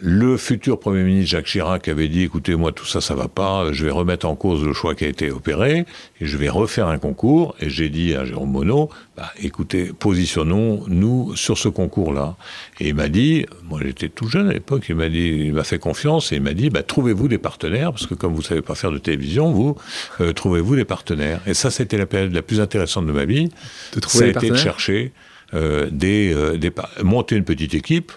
[0.04, 3.70] Le futur Premier ministre Jacques Chirac avait dit, écoutez, moi tout ça, ça va pas,
[3.70, 5.84] je vais remettre en cause le choix qui a été opéré,
[6.20, 11.36] et je vais refaire un concours, et j'ai dit à Jérôme Monod, bah, écoutez, positionnons-nous
[11.36, 12.34] sur ce concours-là.
[12.80, 15.62] Et il m'a dit, moi j'étais tout jeune à l'époque, il m'a dit, il m'a
[15.62, 18.60] fait confiance, et il m'a dit, bah, trouvez-vous des partenaires, parce que comme vous savez
[18.60, 19.76] pas faire de télévision, vous,
[20.20, 21.40] euh, trouvez-vous des partenaires.
[21.46, 23.50] Et ça, c'était la période la plus intéressante de ma vie.
[23.94, 25.12] De trouver ça a été de chercher
[25.54, 26.72] euh, des, euh, des,
[27.04, 28.10] monter une petite équipe,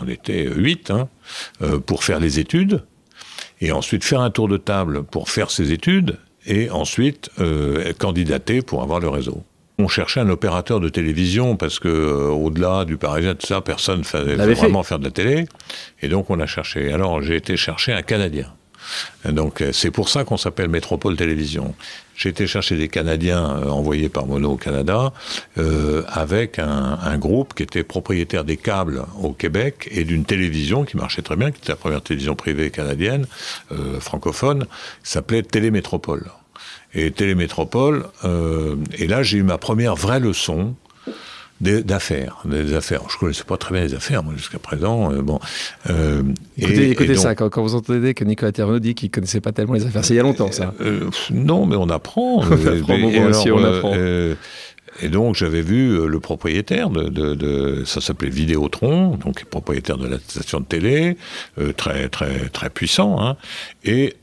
[0.00, 1.08] on était huit, hein,
[1.62, 2.84] euh, pour faire les études,
[3.60, 8.62] et ensuite faire un tour de table pour faire ses études, et ensuite euh, candidater
[8.62, 9.42] pour avoir le réseau.
[9.78, 14.00] On cherchait un opérateur de télévision parce que euh, au-delà du Parisien, tout ça, personne
[14.00, 15.46] ne fallait vraiment faire de la télé.
[16.02, 16.92] Et donc on a cherché.
[16.92, 18.52] Alors j'ai été chercher un Canadien.
[19.24, 21.74] Donc c'est pour ça qu'on s'appelle Métropole Télévision.
[22.14, 25.12] J'ai été chercher des Canadiens euh, envoyés par Mono au Canada
[25.58, 30.96] euh, avec un, groupe qui était propriétaire des câbles au Québec et d'une télévision qui
[30.96, 33.26] marchait très bien, qui était la première télévision privée canadienne,
[33.70, 34.66] euh, francophone,
[35.02, 36.30] qui s'appelait Télémétropole.
[36.94, 40.74] Et Télémétropole, euh, et là j'ai eu ma première vraie leçon
[41.60, 43.02] d'affaires, des affaires.
[43.08, 45.12] Je connaissais pas très bien les affaires, moi, jusqu'à présent.
[45.12, 45.38] Euh, bon.
[45.90, 46.22] Euh,
[46.58, 49.86] écoutez, écoutez ça, quand, vous entendez que Nicolas Terreau dit qu'il connaissait pas tellement les
[49.86, 50.74] affaires, c'est il y a longtemps, ça.
[50.80, 52.38] Euh, non, mais on apprend.
[52.50, 53.94] on apprend, aussi, on apprend.
[55.00, 60.06] Et donc j'avais vu le propriétaire de, de, de ça s'appelait Vidéotron, donc propriétaire de
[60.06, 61.16] la station de télé,
[61.78, 63.36] très très très puissant, hein,
[63.84, 64.16] et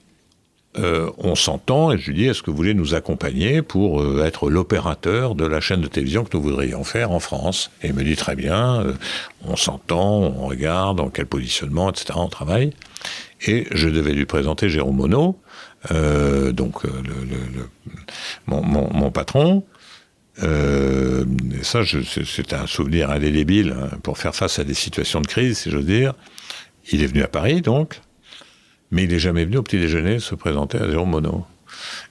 [0.78, 4.24] euh, on s'entend et je lui dis est-ce que vous voulez nous accompagner pour euh,
[4.24, 7.72] être l'opérateur de la chaîne de télévision que nous voudrions faire en France?
[7.82, 8.94] Et il me dit très bien, euh,
[9.44, 12.14] on s'entend, on regarde, en quel positionnement, etc.
[12.18, 12.72] On travaille.
[13.48, 15.34] Et je devais lui présenter Jérôme Monod,
[16.54, 16.84] donc
[18.46, 19.64] mon, patron.
[20.44, 21.80] et ça,
[22.26, 25.86] c'est un souvenir indélébile hein, pour faire face à des situations de crise, si j'ose
[25.86, 26.16] dire.
[26.92, 28.02] Il est venu à Paris, donc,
[28.92, 31.42] mais il n'est jamais venu au petit déjeuner se présenter à Jérôme Monod.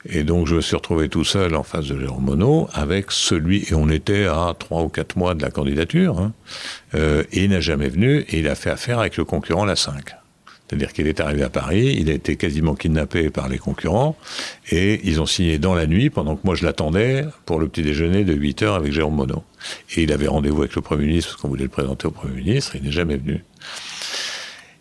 [0.09, 3.65] Et donc je me suis retrouvé tout seul en face de Jérôme Monod avec celui,
[3.69, 6.33] et on était à trois ou quatre mois de la candidature, hein,
[6.95, 9.77] euh, et il n'a jamais venu, et il a fait affaire avec le concurrent La
[9.77, 10.15] 5.
[10.69, 14.17] C'est-à-dire qu'il est arrivé à Paris, il a été quasiment kidnappé par les concurrents,
[14.71, 17.83] et ils ont signé dans la nuit, pendant que moi je l'attendais, pour le petit
[17.83, 19.41] déjeuner de 8 heures avec Jérôme Monod.
[19.97, 22.37] Et il avait rendez-vous avec le Premier ministre, parce qu'on voulait le présenter au Premier
[22.43, 23.43] ministre, il n'est jamais venu.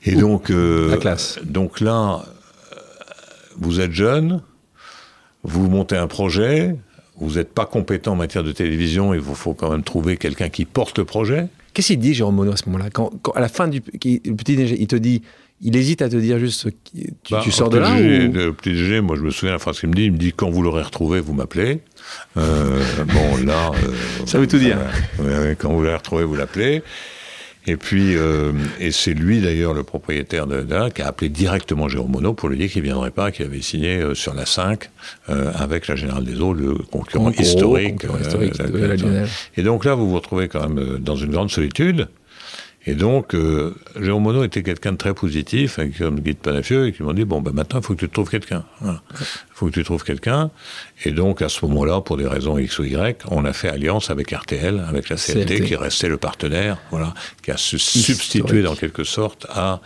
[0.08, 1.40] Et donc, euh, la classe.
[1.44, 2.24] donc là,
[3.58, 4.42] vous êtes jeune,
[5.44, 6.76] vous montez un projet,
[7.20, 10.50] vous n'êtes pas compétent en matière de télévision, il vous faut quand même trouver quelqu'un
[10.50, 11.48] qui porte le projet.
[11.74, 12.90] Qu'est-ce qu'il dit, Jérôme Monod, à ce moment-là?
[12.92, 14.22] Quand, À la fin du petit
[14.56, 15.22] déjeuner, il te dit,
[15.62, 17.98] il hésite à te dire juste, tu, bah, sors de là ou...
[18.00, 20.34] Le petit déjeuner, moi je me souviens la phrase qu'il me dit, il me dit,
[20.34, 21.82] quand vous l'aurez retrouvé, vous m'appelez.
[22.38, 23.72] Euh, bon, là...
[23.74, 24.78] Euh, Ça veut tout dire.
[25.60, 26.84] quand vous l'aurez retrouvé, vous l'appelez.
[27.70, 31.90] Et puis, euh, et c'est lui d'ailleurs, le propriétaire de, de, qui a appelé directement
[31.90, 34.46] Jérôme Monod pour lui dire qu'il ne viendrait pas, qu'il avait signé euh, sur la
[34.46, 34.90] 5
[35.30, 38.06] euh, avec la Générale des Eaux, le concurrent historique.
[38.22, 39.26] historique de la
[39.58, 42.08] et donc là, vous vous retrouvez quand même dans une grande solitude.
[42.90, 46.94] Et donc, euh, Jérôme Monod était quelqu'un de très positif, avec comme guide Panafieux, et
[46.94, 48.64] qui m'ont dit, bon, ben maintenant, il faut que tu trouves quelqu'un.
[48.82, 48.96] Il
[49.54, 50.52] faut que tu trouves quelqu'un.
[51.04, 54.10] Et donc, à ce moment-là, pour des raisons X ou Y, on a fait alliance
[54.10, 58.76] avec RTL, avec la CLT, qui restait le partenaire, voilà, qui a se substitué dans
[58.76, 59.82] quelque sorte à,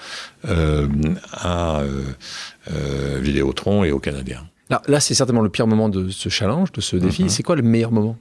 [0.48, 0.88] euh,
[1.32, 2.04] à euh,
[2.72, 4.46] euh, Vidéotron et aux Canadiens.
[4.70, 7.24] Là, là c'est certainement le pire moment de ce challenge, de ce défi.
[7.24, 7.30] Mhm.
[7.30, 8.16] C'est quoi le meilleur moment?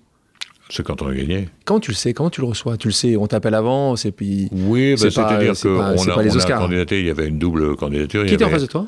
[0.70, 1.48] C'est quand on a gagné.
[1.64, 2.76] Comment tu le sais Comment tu le reçois?
[2.76, 4.48] Tu le sais, on t'appelle avant, c'est puis.
[4.52, 8.24] Oui, bah, c'est-à-dire qu'on a, on a candidaté, il y avait une double candidature.
[8.26, 8.86] Qui était en face de toi?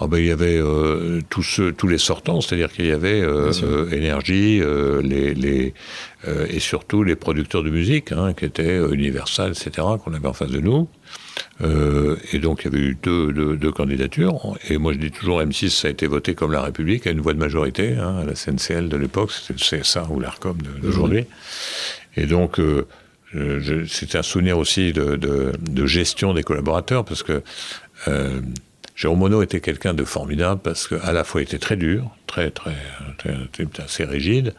[0.00, 3.52] Ah ben, il y avait euh, tous, tous les sortants, c'est-à-dire qu'il y avait euh,
[3.62, 5.72] euh Énergie, euh, les, les
[6.48, 10.50] et surtout les producteurs de musique, hein, qui étaient Universal, etc., qu'on avait en face
[10.50, 10.88] de nous.
[11.60, 14.56] Et donc il y avait eu deux, deux, deux, candidatures.
[14.68, 17.20] Et moi je dis toujours M6, ça a été voté comme la République, à une
[17.20, 21.26] voix de majorité, hein, à la CNCL de l'époque, c'était le CSA ou l'ARCOM d'aujourd'hui.
[22.16, 22.60] Et donc
[23.88, 27.42] c'était un souvenir aussi de, de, de, gestion des collaborateurs, parce que
[28.94, 32.50] Jérôme Monod était quelqu'un de formidable parce qu'à la fois il était très dur, très,
[32.50, 32.74] très,
[33.78, 34.54] assez rigide,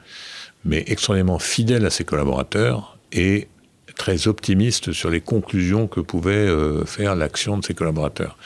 [0.66, 3.48] mais extrêmement fidèle à ses collaborateurs et
[3.96, 8.38] très optimiste sur les conclusions que pouvait euh, faire l'action de ses collaborateurs.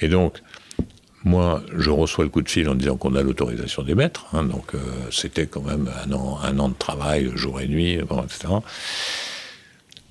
[0.00, 0.42] Et donc,
[1.24, 4.74] moi, je reçois le coup de fil en disant qu'on a l'autorisation d'émettre, hein, donc
[4.74, 4.78] euh,
[5.10, 8.54] c'était quand même un an, un an de travail, jour et nuit, etc.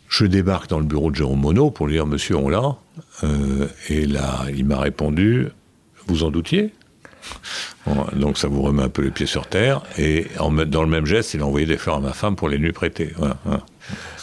[0.10, 2.76] Je débarque dans le bureau de Jérôme Monod pour lui dire Monsieur, on l'a.
[3.23, 5.47] Euh, et là, il m'a répondu
[6.08, 6.71] Vous en doutiez?
[8.15, 9.82] Donc ça vous remet un peu les pieds sur terre.
[9.97, 12.58] Et dans le même geste, il a envoyé des fleurs à ma femme pour les
[12.58, 13.13] nuits prêtées.
[13.17, 13.38] Voilà,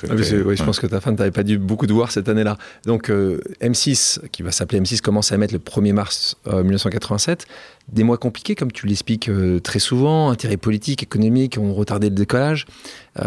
[0.02, 2.56] ah, je pense que ta femme t'avait pas dû beaucoup de voir cette année-là.
[2.84, 7.42] Donc euh, M6, qui va s'appeler M6, commence à émettre le 1er mars 1987.
[7.42, 7.54] Euh,
[7.92, 12.14] des mois compliqués, comme tu l'expliques euh, très souvent, intérêts politiques, économiques ont retardé le
[12.14, 12.66] décollage.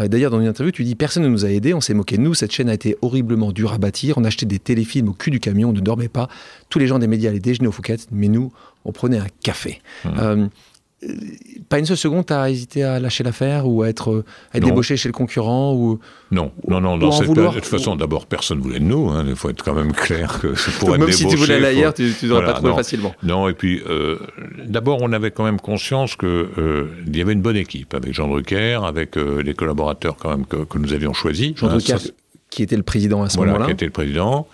[0.08, 2.22] D'ailleurs, dans une interview, tu dis Personne ne nous a aidés, on s'est moqué de
[2.22, 5.32] nous, cette chaîne a été horriblement dure à bâtir, on achetait des téléfilms au cul
[5.32, 6.28] du camion, on ne dormait pas,
[6.70, 8.52] tous les gens des médias allaient déjeuner au Fouquet, mais nous,
[8.84, 9.82] on prenait un café.
[10.04, 10.48] Mmh
[11.70, 15.10] pas une seule seconde, tu as hésité à lâcher l'affaire ou à être, débauché chez
[15.10, 16.00] le concurrent ou
[16.32, 16.98] Non, non, non.
[16.98, 19.10] Dans cette, de toute façon, d'abord, personne voulait de nous.
[19.10, 19.26] Hein.
[19.28, 20.48] Il faut être quand même clair que
[20.80, 23.14] pour être Même si tu voulais aller ailleurs, tu n'aurais pas trouvé facilement.
[23.22, 24.18] Non, et puis, euh,
[24.66, 28.28] d'abord, on avait quand même conscience qu'il euh, y avait une bonne équipe avec Jean
[28.28, 31.56] Drucker, avec euh, les collaborateurs quand même que, nous avions choisis.
[31.56, 31.98] Jean Drucker,
[32.50, 33.66] qui était le président à ce moment-là.
[33.66, 34.48] qui était le président.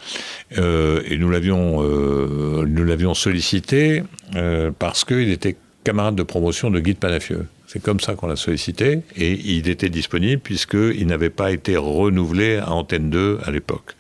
[0.52, 4.04] et nous l'avions, nous l'avions sollicité
[4.80, 7.46] parce qu'il était camarade de promotion de Guy Panafieux.
[7.68, 12.58] C'est comme ça qu'on l'a sollicité et il était disponible puisqu'il n'avait pas été renouvelé
[12.58, 13.96] à Antenne 2 à l'époque.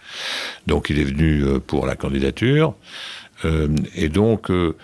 [0.67, 2.76] Donc il est venu euh, pour la candidature
[3.46, 4.76] euh, et donc euh,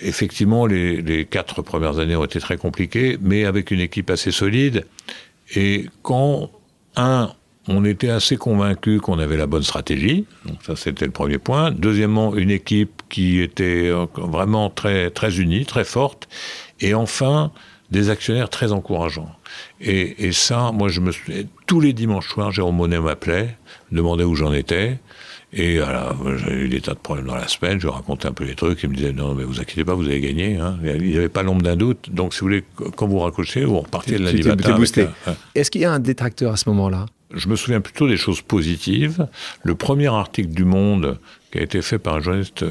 [0.00, 4.86] effectivement les, quatre premières années ont été très compliquées mais avec une équipe assez solide
[5.54, 6.50] et quand
[6.96, 7.32] un
[7.68, 10.24] on était assez convaincu qu'on avait la bonne stratégie.
[10.44, 11.72] Donc ça, c'était le premier point.
[11.72, 16.28] Deuxièmement, une équipe qui était euh, vraiment très, très unie, très forte.
[16.80, 17.50] Et enfin,
[17.90, 19.30] des actionnaires très encourageants.
[19.80, 21.48] Et, ça, moi, je me suis...
[21.66, 23.56] Tous les dimanches soirs, Jérôme Monet m'appelait,
[23.90, 24.98] demandait où j'en étais.
[25.52, 28.44] Et alors, j'avais eu des tas de problèmes dans la semaine, je racontais un peu
[28.44, 30.56] les trucs, il me disait non, mais vous inquiétez pas, vous avez gagné.
[30.56, 30.76] Hein.
[30.84, 32.10] Il n'y avait pas l'ombre d'un doute.
[32.10, 32.64] Donc, si vous voulez,
[32.96, 34.78] quand vous raccrochez, vous repartez de l'animateur.
[35.54, 37.06] Est-ce qu'il y a un détracteur à ce moment-là?
[37.32, 39.26] Je me souviens plutôt des choses positives.
[39.62, 41.18] Le premier article du Monde
[41.50, 42.64] qui a été fait par un journaliste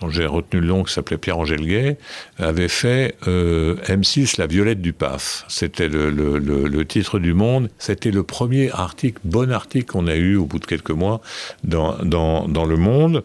[0.00, 1.96] dont j'ai retenu le nom, qui s'appelait Pierre-Angèle Gay,
[2.38, 5.44] avait fait euh, M6, la violette du PAF.
[5.48, 7.68] C'était le, titre du Monde.
[7.78, 11.20] C'était le premier article, bon article qu'on a eu au bout de quelques mois
[11.64, 13.24] dans le Monde.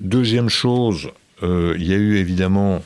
[0.00, 1.10] Deuxième chose,
[1.42, 2.82] euh, il y a eu évidemment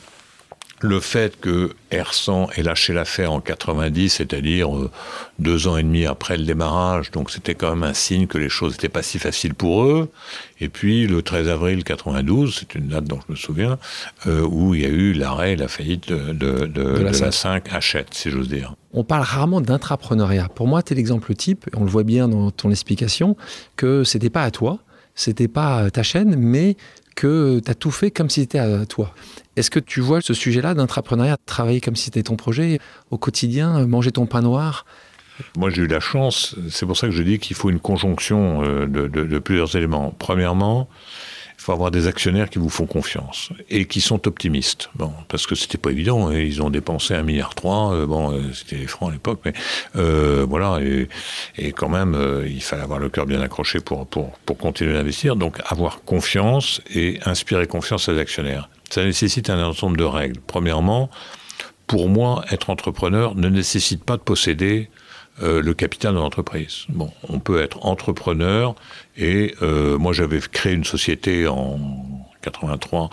[0.81, 4.91] le fait que R100 ait lâché l'affaire en 90, c'est-à-dire euh,
[5.39, 8.49] deux ans et demi après le démarrage, donc c'était quand même un signe que les
[8.49, 10.09] choses n'étaient pas si faciles pour eux.
[10.59, 13.79] Et puis le 13 avril 92, c'est une date dont je me souviens,
[14.27, 18.29] euh, où il y a eu l'arrêt et la faillite de, la, 5 Hachette, si
[18.29, 18.75] j'ose dire.
[18.93, 20.47] On parle rarement d'intrapreneuriat.
[20.53, 23.35] Pour moi, tu es l'exemple type, on le voit bien dans ton explication,
[23.75, 24.79] que c'était pas à toi,
[25.17, 26.77] c'était pas ta chaîne, mais
[27.17, 29.13] que tu as tout fait comme si c'était à toi.
[29.57, 33.85] Est-ce que tu vois ce sujet-là d'entrepreneuriat, travailler comme si c'était ton projet au quotidien,
[33.87, 34.85] manger ton pain noir?
[35.57, 38.63] Moi, j'ai eu la chance, c'est pour ça que je dis qu'il faut une conjonction
[38.63, 40.13] euh, de, plusieurs éléments.
[40.17, 40.87] Premièrement,
[41.57, 44.89] il faut avoir des actionnaires qui vous font confiance et qui sont optimistes.
[44.95, 46.27] Bon, parce que c'était pas évident.
[46.27, 46.37] Hein.
[46.37, 47.93] Ils ont dépensé un milliard trois.
[47.93, 49.53] Euh, bon, euh, c'était les à l'époque, mais
[50.45, 50.79] voilà.
[51.57, 52.17] Et, quand même,
[52.47, 55.35] il fallait avoir le cœur bien accroché pour pour pour continuer d'investir.
[55.35, 58.69] Donc, avoir confiance et inspirer confiance les actionnaires.
[58.89, 60.39] Ça nécessite un ensemble de règles.
[60.45, 61.09] Premièrement,
[61.87, 64.89] pour moi, être entrepreneur ne nécessite pas de posséder
[65.41, 66.85] euh, le capital de l'entreprise.
[66.89, 68.75] Bon, on peut être entrepreneur
[69.17, 71.79] et euh, moi j'avais créé une société en
[72.41, 73.09] 83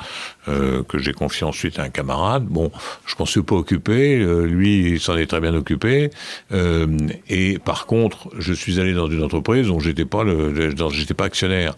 [0.48, 2.44] euh, que j'ai confié ensuite à un camarade.
[2.44, 2.70] Bon,
[3.06, 6.10] je m'en suis pas occupé, euh, lui il s'en est très bien occupé.
[6.52, 6.86] Euh,
[7.28, 11.24] et par contre, je suis allé dans une entreprise dont j'étais pas le, j'étais pas
[11.24, 11.76] actionnaire.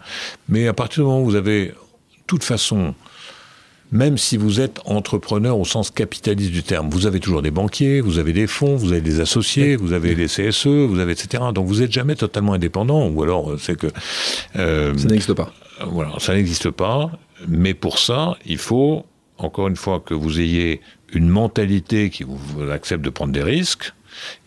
[0.49, 1.73] Mais à partir du moment où vous avez,
[2.27, 2.93] toute façon,
[3.91, 8.01] même si vous êtes entrepreneur au sens capitaliste du terme, vous avez toujours des banquiers,
[8.01, 11.43] vous avez des fonds, vous avez des associés, vous avez des CSE, vous avez etc.
[11.53, 13.87] Donc vous n'êtes jamais totalement indépendant, ou alors c'est que
[14.57, 15.53] euh, ça n'existe pas.
[15.85, 17.11] Voilà, ça n'existe pas.
[17.47, 19.05] Mais pour ça, il faut
[19.37, 20.81] encore une fois que vous ayez
[21.13, 23.93] une mentalité qui vous accepte de prendre des risques.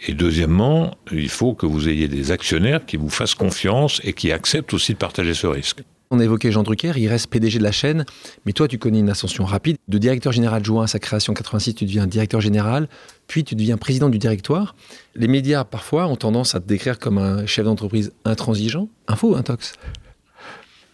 [0.07, 4.33] Et deuxièmement, il faut que vous ayez des actionnaires qui vous fassent confiance et qui
[4.33, 5.83] acceptent aussi de partager ce risque.
[6.13, 8.05] On a évoqué Jean Drucker, il reste PDG de la chaîne,
[8.45, 9.77] mais toi tu connais une ascension rapide.
[9.87, 12.89] De directeur général adjoint à sa création en 86, tu deviens directeur général,
[13.29, 14.75] puis tu deviens président du directoire.
[15.15, 18.89] Les médias parfois ont tendance à te décrire comme un chef d'entreprise intransigeant.
[19.07, 19.75] Info, intox?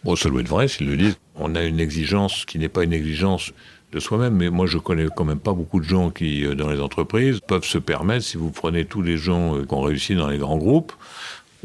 [0.03, 1.17] Bon, ça doit être vrai s'ils le disent.
[1.33, 3.53] On a une exigence qui n'est pas une exigence
[3.91, 6.69] de soi-même, mais moi je connais quand même pas beaucoup de gens qui, euh, dans
[6.69, 10.13] les entreprises, peuvent se permettre, si vous prenez tous les gens euh, qui ont réussi
[10.13, 10.91] dans les grands groupes,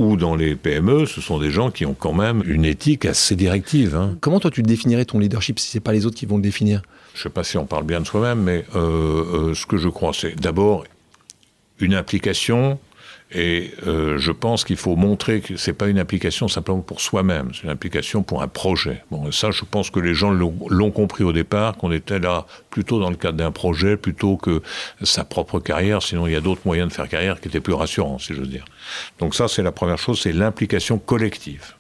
[0.03, 3.37] ou dans les PME, ce sont des gens qui ont quand même une éthique assez
[3.37, 3.95] directive.
[3.95, 4.17] Hein.
[4.21, 6.83] Comment toi tu définirais ton leadership si c'est pas les autres qui vont le définir?
[7.15, 9.77] Je ne sais pas si on parle bien de soi-même, mais euh, euh, ce que
[9.77, 10.85] je crois, c'est d'abord
[11.79, 12.79] une implication.
[13.35, 17.51] Et euh, je pense qu'il faut montrer que c'est pas une application simplement pour soi-même,
[17.55, 19.05] c'est une application pour un projet.
[19.11, 23.01] Bon, ça, je pense que les gens l'ont compris au départ, qu'on était là plutôt
[23.01, 24.63] dans le cadre d'un projet plutôt que
[25.03, 26.03] sa propre carrière.
[26.03, 28.51] Sinon, il y a d'autres moyens de faire carrière qui étaient plus rassurants, si j'ose
[28.51, 28.67] dire.
[29.19, 31.75] Donc ça, c'est la première chose, c'est l'implication collective.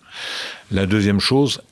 [0.70, 1.62] La deuxième chose,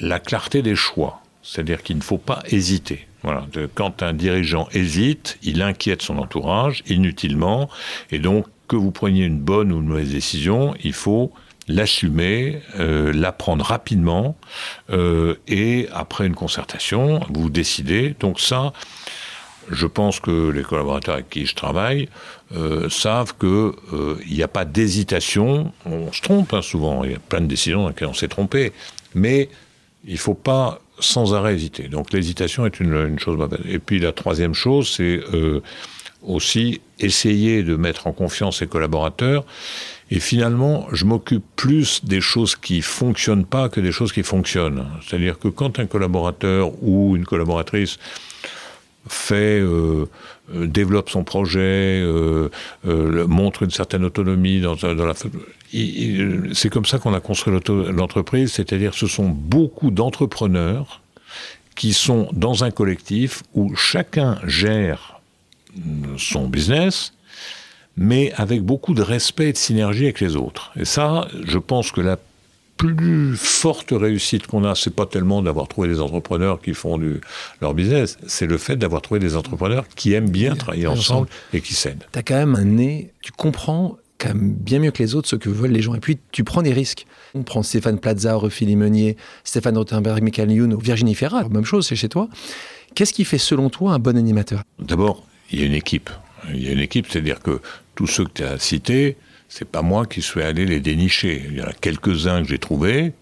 [0.00, 1.22] la clarté des choix.
[1.42, 3.06] C'est-à-dire qu'il ne faut pas hésiter.
[3.22, 3.46] Voilà.
[3.74, 7.70] Quand un dirigeant hésite, il inquiète son entourage inutilement.
[8.10, 11.32] Et donc, que vous preniez une bonne ou une mauvaise décision, il faut
[11.68, 14.36] l'assumer, euh, la prendre rapidement,
[14.90, 18.14] euh, et après une concertation, vous décidez.
[18.20, 18.72] Donc ça,
[19.70, 22.08] je pense que les collaborateurs avec qui je travaille
[22.54, 23.72] euh, savent qu'il
[24.30, 25.72] n'y a pas d'hésitation.
[25.84, 28.28] On se trompe hein, souvent, il y a plein de décisions dans lesquelles on s'est
[28.28, 28.72] trompé,
[29.14, 29.48] mais
[30.06, 31.88] il ne faut pas sans arrêt hésiter.
[31.88, 33.60] Donc l'hésitation est une, une, chose mauvaise.
[33.68, 35.20] Et puis la troisième chose, c'est
[36.22, 39.44] aussi essayer de mettre en confiance ses collaborateurs.
[40.10, 44.86] Et finalement, je m'occupe plus des choses qui fonctionnent pas que des choses qui fonctionnent.
[45.06, 47.98] C'est-à-dire que quand un collaborateur ou une collaboratrice
[49.06, 50.06] fait, euh,
[50.54, 52.48] euh développe son projet, euh,
[52.84, 54.76] montre une certaine autonomie dans.
[56.52, 57.54] C'est comme ça qu'on a construit
[57.92, 61.02] l'entreprise, c'est-à-dire ce sont beaucoup d'entrepreneurs
[61.74, 65.17] qui sont dans un collectif où chacun gère
[66.16, 67.12] son business,
[67.96, 70.72] mais avec beaucoup de respect et de synergie avec les autres.
[70.76, 72.18] Et ça, je pense que la
[72.78, 77.20] plus forte réussite qu'on a, c'est pas tellement d'avoir trouvé des entrepreneurs qui font du,
[77.60, 81.60] leur business, c'est le fait d'avoir trouvé des entrepreneurs qui aiment bien travailler ensemble et
[81.60, 82.04] qui s'aident.
[82.12, 85.28] Tu as quand même un nez, tu comprends quand même bien mieux que les autres
[85.28, 85.94] ce que veulent les gens.
[85.94, 87.06] Et puis, tu prends des risques.
[87.34, 91.96] On prend Stéphane Plaza, Ophélie Meunier, Stéphane Rothenberg, Michael Youn, Virginie Ferrat, même chose, c'est
[91.96, 92.28] chez toi.
[92.94, 94.62] Qu'est-ce qui fait, selon toi, un bon animateur?
[94.80, 96.10] D'abord, il y a une équipe.
[96.50, 97.60] Il y a une équipe, c'est-à-dire que
[97.94, 99.16] tous ceux que tu as cités,
[99.48, 101.44] c'est pas moi qui suis allé les dénicher.
[101.48, 103.12] Il y en a quelques-uns que j'ai trouvés,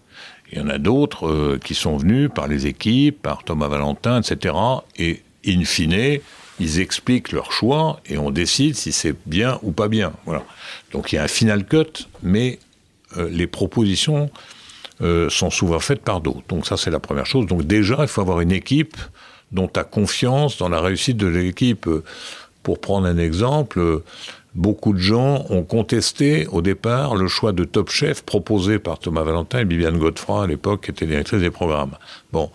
[0.51, 4.21] il y en a d'autres euh, qui sont venus par les équipes, par Thomas Valentin,
[4.21, 4.55] etc.
[4.97, 6.19] Et in fine,
[6.59, 10.13] ils expliquent leur choix et on décide si c'est bien ou pas bien.
[10.25, 10.43] Voilà.
[10.91, 12.59] Donc il y a un final cut, mais
[13.17, 14.29] euh, les propositions
[15.01, 16.47] euh, sont souvent faites par d'autres.
[16.47, 17.45] Donc ça c'est la première chose.
[17.45, 18.97] Donc déjà il faut avoir une équipe
[19.51, 21.89] dont tu as confiance dans la réussite de l'équipe.
[22.63, 24.01] Pour prendre un exemple,
[24.57, 29.23] beaucoup de gens ont contesté au départ le choix de Top Chef proposé par Thomas
[29.23, 31.95] Valentin et Viviane Godefroy à l'époque, qui était directrice des programmes.
[32.33, 32.49] Bon,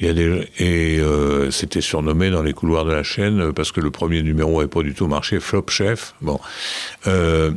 [0.00, 3.70] il y a des et euh, c'était surnommé dans les couloirs de la chaîne parce
[3.72, 6.14] que le premier numéro n'avait pas du tout marché, Flop Chef.
[6.22, 6.40] Bon,
[7.06, 7.52] euh,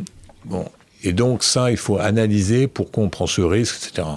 [0.45, 0.65] bon,
[1.03, 4.07] et donc ça, il faut analyser pourquoi on prend ce risque, etc.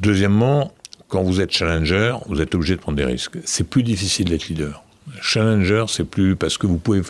[0.00, 0.72] Deuxièmement,
[1.08, 3.38] quand vous êtes challenger, vous êtes obligé de prendre des risques.
[3.44, 4.82] C'est plus difficile d'être leader.
[5.20, 7.02] Challenger, c'est plus parce que vous pouvez,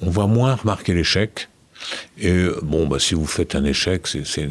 [0.00, 1.48] on va moins remarquer l'échec.
[2.18, 4.48] Et bon, bah, si vous faites un échec, c'est,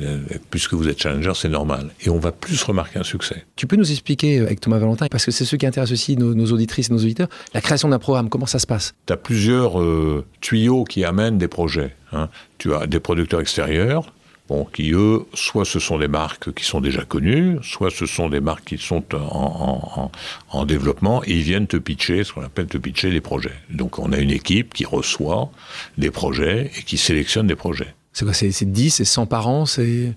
[0.52, 1.90] puisque vous êtes challenger, c'est normal.
[2.02, 3.46] Et on va plus remarquer un succès.
[3.56, 6.52] Tu peux nous expliquer avec Thomas Valentin, parce que c'est ce qui intéresse aussi nos,
[6.52, 8.94] auditrices et nos auditeurs, la création d'un programme, comment ça se passe?
[9.08, 11.96] Tu as plusieurs euh, tuyaux qui amènent des projets.
[12.12, 12.30] Hein.
[12.58, 14.14] Tu as des producteurs extérieurs,
[14.50, 18.28] Bon, qui eux, soit ce sont des marques qui sont déjà connues, soit ce sont
[18.28, 20.12] des marques qui sont en,
[20.50, 23.54] en, développement et ils viennent te pitcher, ce qu'on appelle te pitcher des projets.
[23.70, 25.50] Donc on a une équipe qui reçoit
[25.98, 27.96] des projets et qui sélectionne des projets.
[28.12, 30.14] C'est quoi C'est 10, c'est 100 par an c'est...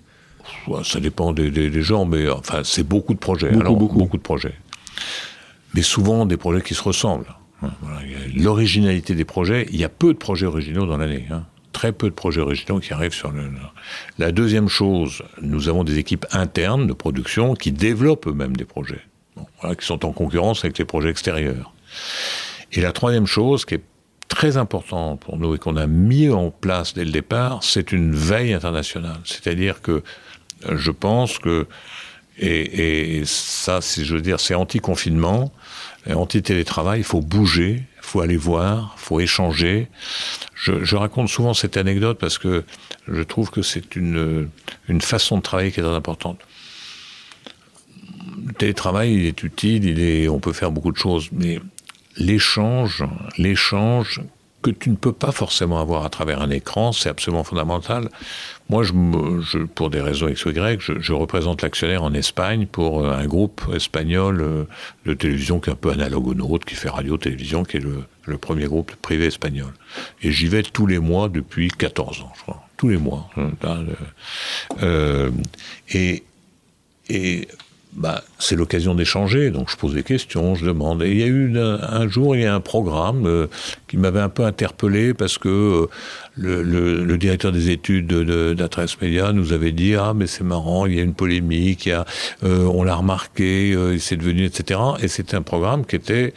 [0.83, 3.51] Ça dépend des, gens, mais enfin, c'est beaucoup de projets.
[3.51, 3.97] Beaucoup, beaucoup.
[3.97, 4.53] beaucoup de projets.
[5.73, 7.35] Mais souvent des projets qui se ressemblent.
[7.61, 7.71] Hein,
[8.35, 11.25] l'originalité des projets, il y a peu de projets originaux dans l'année.
[11.31, 11.43] Hein.
[11.77, 13.51] Très peu de projets originaux qui arrivent sur le.
[14.17, 19.01] La deuxième chose, nous avons des équipes internes de production qui développent eux-mêmes des projets,
[19.61, 21.71] qui sont en concurrence avec les projets extérieurs.
[22.73, 23.83] Et la troisième chose, qui est
[24.27, 28.11] très importante pour nous et qu'on a mis en place dès le départ, c'est une
[28.11, 29.19] veille internationale.
[29.23, 30.01] C'est-à-dire que
[30.67, 31.67] je pense que,
[32.39, 35.51] et, ça, je veux dire, c'est anti-confinement,
[36.11, 39.89] anti-télétravail, il faut bouger, faut aller voir, faut échanger.
[40.55, 42.63] Je, raconte souvent cette anecdote parce que
[43.07, 44.49] je trouve que c'est une,
[44.87, 46.39] une façon de travailler qui est très importante.
[48.45, 51.59] Le télétravail, il est utile, on peut faire beaucoup de choses, mais
[52.15, 53.03] l'échange,
[53.37, 54.21] l'échange
[54.61, 58.09] que tu ne peux pas forcément avoir à travers un écran, c'est absolument fondamental.
[58.69, 63.13] Moi, je, pour des raisons X ou Y, je, représente l'actionnaire en Espagne pour euh,
[63.13, 64.63] un groupe espagnol euh,
[65.05, 68.37] de télévision qui est un peu analogue au nôtre, qui fait radio-télévision, qui est le,
[68.37, 69.71] premier groupe privé espagnol.
[70.21, 72.67] Et j'y vais tous les mois depuis 14 ans, je crois.
[72.75, 73.29] Tous les mois.
[74.83, 75.31] Euh,
[75.89, 76.23] et,
[77.09, 77.47] et
[77.93, 79.51] bah, c'est l'occasion d'échanger.
[79.51, 81.03] Donc je pose des questions, je demande.
[81.03, 83.47] Et il y a eu un, jour, il y a un programme euh,
[83.87, 85.87] qui m'avait un peu interpellé parce que euh,
[86.37, 90.95] le, directeur des études d'Atres de, Média nous avait dit ah mais c'est marrant, il
[90.95, 92.05] y a une polémique, il y a,
[92.43, 94.79] euh, on l'a remarqué, c'est devenu etc.
[95.01, 96.33] Et c'était un programme qui était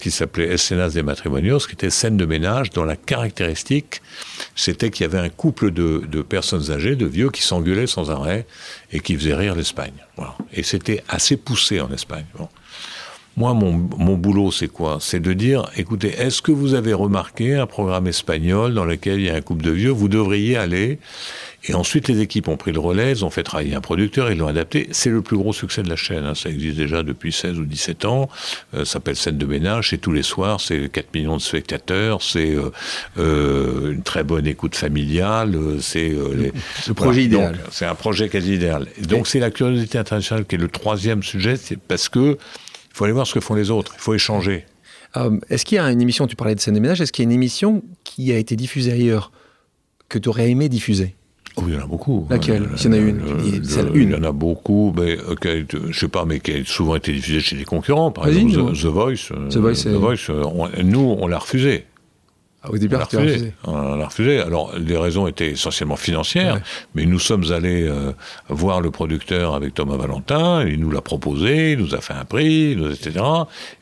[0.00, 4.02] qui s'appelait Escenas des Matrimonios, qui était scène de ménage dont la caractéristique
[4.54, 8.10] c'était qu'il y avait un couple de, de personnes âgées, de vieux, qui s'engueulaient sans
[8.10, 8.46] arrêt
[8.92, 9.92] et qui faisaient rire l'Espagne.
[10.16, 10.34] Voilà.
[10.52, 12.24] Et c'était assez poussé en Espagne.
[13.36, 14.98] Moi, mon, mon boulot, c'est quoi?
[15.00, 19.26] C'est de dire, écoutez, est-ce que vous avez remarqué un programme espagnol dans lequel il
[19.26, 19.90] y a un couple de vieux?
[19.90, 20.98] Vous devriez aller
[21.64, 24.38] et ensuite, les équipes ont pris le relais, ils ont fait travailler un producteur, ils
[24.38, 24.88] l'ont adapté.
[24.90, 26.24] C'est le plus gros succès de la chaîne.
[26.24, 26.34] Hein.
[26.34, 28.28] Ça existe déjà depuis 16 ou 17 ans.
[28.74, 29.90] Euh, ça s'appelle Scène de ménage.
[29.90, 30.60] C'est tous les soirs.
[30.60, 32.20] C'est 4 millions de spectateurs.
[32.20, 32.72] C'est euh,
[33.18, 35.56] euh, une très bonne écoute familiale.
[35.80, 37.58] C'est le projet idéal.
[37.70, 38.88] C'est un projet quasi idéal.
[39.02, 41.54] donc, c'est la curiosité internationale qui est le troisième sujet.
[41.56, 42.38] C'est parce que
[42.92, 43.92] il faut aller voir ce que font les autres.
[43.96, 44.66] Il faut échanger.
[45.48, 47.26] est-ce qu'il y a une émission, tu parlais de scène de ménage, est-ce qu'il y
[47.26, 49.32] a une émission qui a été diffusée ailleurs
[50.08, 51.14] que tu aurais aimé diffuser?
[51.56, 52.26] Oh, il y en a beaucoup.
[52.30, 52.68] Laquelle?
[52.76, 53.20] Il y en a une.
[53.94, 57.12] Il y en a beaucoup, mais euh, je sais pas, mais qui a souvent été
[57.12, 58.10] diffusée chez les concurrents.
[58.10, 59.32] Par exemple, The, Voice.
[59.32, 61.84] Euh, The Voice, euh, nous, on l'a refusé.
[62.62, 63.54] Ah, au début, on l'a refusé.
[63.64, 64.38] Refusé.
[64.40, 66.60] Alors, les raisons étaient essentiellement financières,
[66.94, 67.90] mais nous sommes allés
[68.48, 72.24] voir le producteur avec Thomas Valentin, il nous l'a proposé, il nous a fait un
[72.24, 73.24] prix, etc.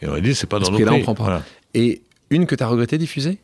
[0.00, 0.84] Et on a dit, c'est pas dans nos prix.
[0.84, 1.42] là, on prend pas.
[1.74, 2.00] Et
[2.30, 3.38] une que tu as regretté diffuser?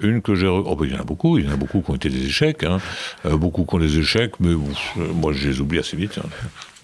[0.00, 0.46] Une que j'ai.
[0.46, 2.08] Oh, ben, il y en a beaucoup, il y en a beaucoup qui ont été
[2.08, 2.78] des échecs, hein.
[3.26, 6.18] euh, beaucoup qui ont des échecs, mais euh, moi je les oublie assez vite.
[6.18, 6.28] Hein.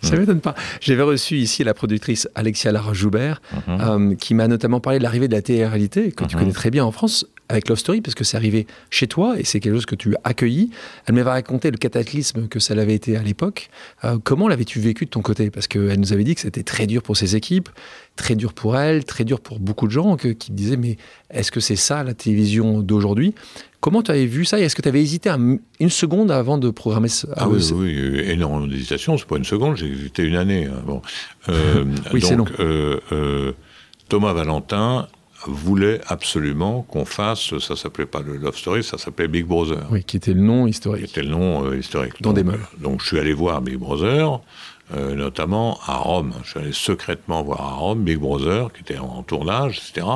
[0.02, 0.54] Ça ne m'étonne pas.
[0.80, 3.60] J'avais reçu ici la productrice Alexia Lara-Joubert, mhm.
[3.80, 6.42] euh, qui m'a notamment parlé de l'arrivée de la télé-réalité, que tu mhm.
[6.42, 9.44] connais très bien en France, avec Love Story, parce que c'est arrivé chez toi et
[9.44, 10.70] c'est quelque chose que tu as accueilli.
[11.06, 13.70] Elle m'avait raconté le cataclysme que ça l'avait été à l'époque.
[14.04, 15.50] Euh, comment l'avais-tu vécu de ton côté?
[15.50, 17.68] Parce qu'elle nous avait dit que c'était très dur pour ses équipes,
[18.14, 20.96] très dur pour elle, très dur pour beaucoup de gens qui disaient mais
[21.30, 23.34] est-ce que c'est ça la télévision d'aujourd'hui?
[23.80, 24.60] Comment tu avais vu ça?
[24.60, 25.30] Et est-ce que tu avais hésité
[25.80, 29.16] une seconde avant de programmer ça Ah oui, oui, énormément d'hésitation.
[29.18, 30.66] C'est pas une seconde, j'ai hésité une année.
[30.66, 31.02] Hein, bon.
[31.48, 32.44] Euh, oui, c'est long.
[32.60, 33.52] Euh,
[34.08, 35.08] Thomas Valentin
[35.46, 39.86] voulait absolument qu'on fasse, ça s'appelait pas le Love Story, ça s'appelait Big Brother.
[39.90, 41.04] Oui, qui était le nom historique.
[41.06, 42.20] Qui était le nom historique.
[42.20, 42.66] Dans des meubles.
[42.78, 44.40] Donc je suis allé voir Big Brother,
[44.94, 46.34] notamment à Rome.
[46.42, 50.06] Je suis allé secrètement voir à Rome Big Brother, qui était en tournage, etc.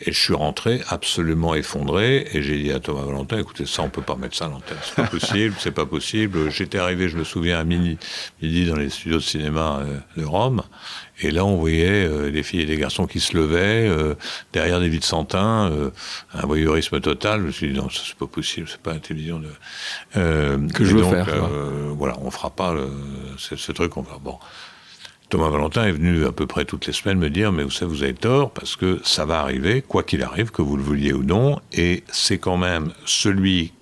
[0.00, 3.88] Et je suis rentré absolument effondré et j'ai dit à Thomas Valentin, écoutez, ça, on
[3.88, 4.76] peut pas mettre ça à l'antenne.
[4.82, 6.50] C'est pas possible, c'est pas possible.
[6.50, 7.98] J'étais arrivé, je me souviens, à midi,
[8.40, 10.62] midi dans les studios de cinéma euh, de Rome.
[11.20, 14.14] Et là, on voyait euh, des filles et des garçons qui se levaient euh,
[14.52, 15.72] derrière des vides santins,
[16.32, 17.40] un voyeurisme total.
[17.40, 19.48] Je me suis dit non, c'est pas possible, c'est pas la télévision de
[20.14, 21.26] que je veux faire.
[21.96, 22.88] voilà, on fera pas le,
[23.36, 23.96] ce, truc.
[23.96, 24.38] On va bon.
[25.28, 27.90] Thomas Valentin est venu à peu près toutes les semaines me dire, mais vous savez,
[27.90, 31.12] vous avez tort, parce que ça va arriver, quoi qu'il arrive, que vous le vouliez
[31.12, 33.72] ou non, et c'est quand même celui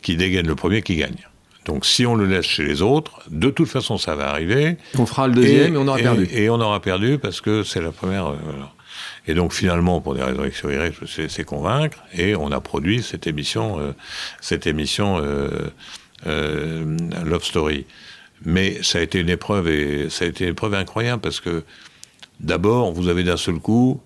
[0.00, 1.28] qui dégaine le premier qui gagne.
[1.66, 4.76] Donc si on le laisse chez les autres, de toute façon ça va arriver.
[4.98, 6.28] On fera le deuxième et, on aura perdu.
[6.32, 8.28] Et on aura perdu parce que c'est la première.
[8.28, 8.36] Euh,
[9.28, 10.62] et donc finalement, pour des raisons X
[11.02, 13.92] je sais convaincre, et on a produit cette émission, euh,
[14.40, 17.86] cette émission euh, Love Story.
[18.44, 21.64] Mais ça a été une épreuve et ça a été une épreuve incroyable parce que
[22.40, 24.00] d'abord, vous avez d'un seul coup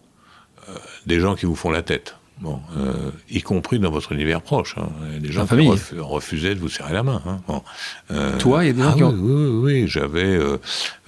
[0.68, 0.74] euh,
[1.06, 2.16] des gens qui vous font la tête.
[2.38, 4.74] Bon, euh, y compris dans votre univers proche.
[4.76, 4.88] Hein.
[5.08, 7.22] Il y a des gens qui refusaient de vous serrer la main.
[7.24, 7.40] Hein.
[7.48, 7.62] Bon,
[8.10, 10.58] euh, Toi, il y a des gens ah qui oui, oui, oui, j'avais, euh,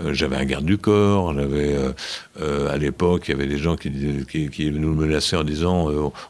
[0.01, 1.35] euh, j'avais un garde du corps.
[1.35, 1.77] J'avais,
[2.41, 3.93] euh, à l'époque, il y avait des gens qui,
[4.27, 5.89] qui, qui nous menaçaient en disant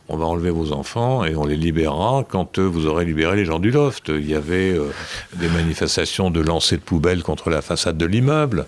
[0.09, 3.61] on va enlever vos enfants et on les libérera quand vous aurez libéré les gens
[3.61, 4.09] du loft.
[4.09, 4.77] Il y avait
[5.37, 8.67] des manifestations de lancer de poubelles contre la façade de l'immeuble.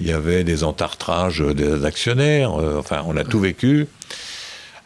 [0.00, 2.52] Il y avait des entartrages des actionnaires.
[2.52, 3.88] enfin, on a tout vécu.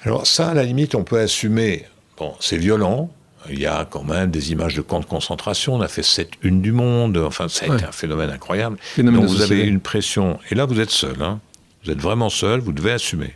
[0.07, 1.85] Alors ça, à la limite, on peut assumer.
[2.17, 3.11] Bon, c'est violent.
[3.51, 5.75] Il y a quand même des images de camps de concentration.
[5.75, 7.17] On a fait cette une du monde.
[7.17, 8.79] Enfin, ça a été un phénomène incroyable.
[8.99, 10.39] Donc vous avez une pression.
[10.51, 11.21] Et là, vous êtes seul.
[11.21, 11.41] Hein.
[11.85, 12.61] Vous êtes vraiment seul.
[12.61, 13.35] Vous devez assumer.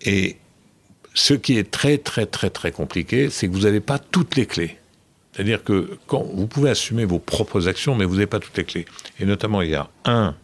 [0.00, 0.36] Et
[1.14, 4.46] ce qui est très, très, très, très compliqué, c'est que vous n'avez pas toutes les
[4.46, 4.78] clés.
[5.32, 8.64] C'est-à-dire que quand vous pouvez assumer vos propres actions, mais vous n'avez pas toutes les
[8.64, 8.86] clés.
[9.20, 10.34] Et notamment, il y a un,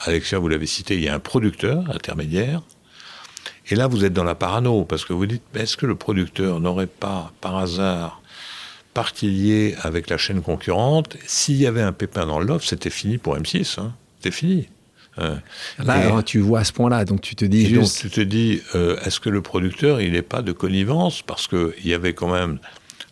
[0.00, 2.62] Alexia, vous l'avez cité, il y a un producteur intermédiaire
[3.68, 6.60] et là, vous êtes dans la parano, parce que vous dites, est-ce que le producteur
[6.60, 8.20] n'aurait pas, par hasard,
[8.94, 13.18] partie liée avec la chaîne concurrente S'il y avait un pépin dans l'offre, c'était fini
[13.18, 13.80] pour M6.
[13.80, 13.92] Hein.
[14.18, 14.68] C'était fini.
[15.18, 15.36] Euh,
[15.78, 18.02] là, tu vois à ce point-là, donc tu te dis juste...
[18.02, 21.46] Donc tu te dis, euh, est-ce que le producteur, il n'est pas de connivence Parce
[21.46, 22.58] qu'il y avait quand même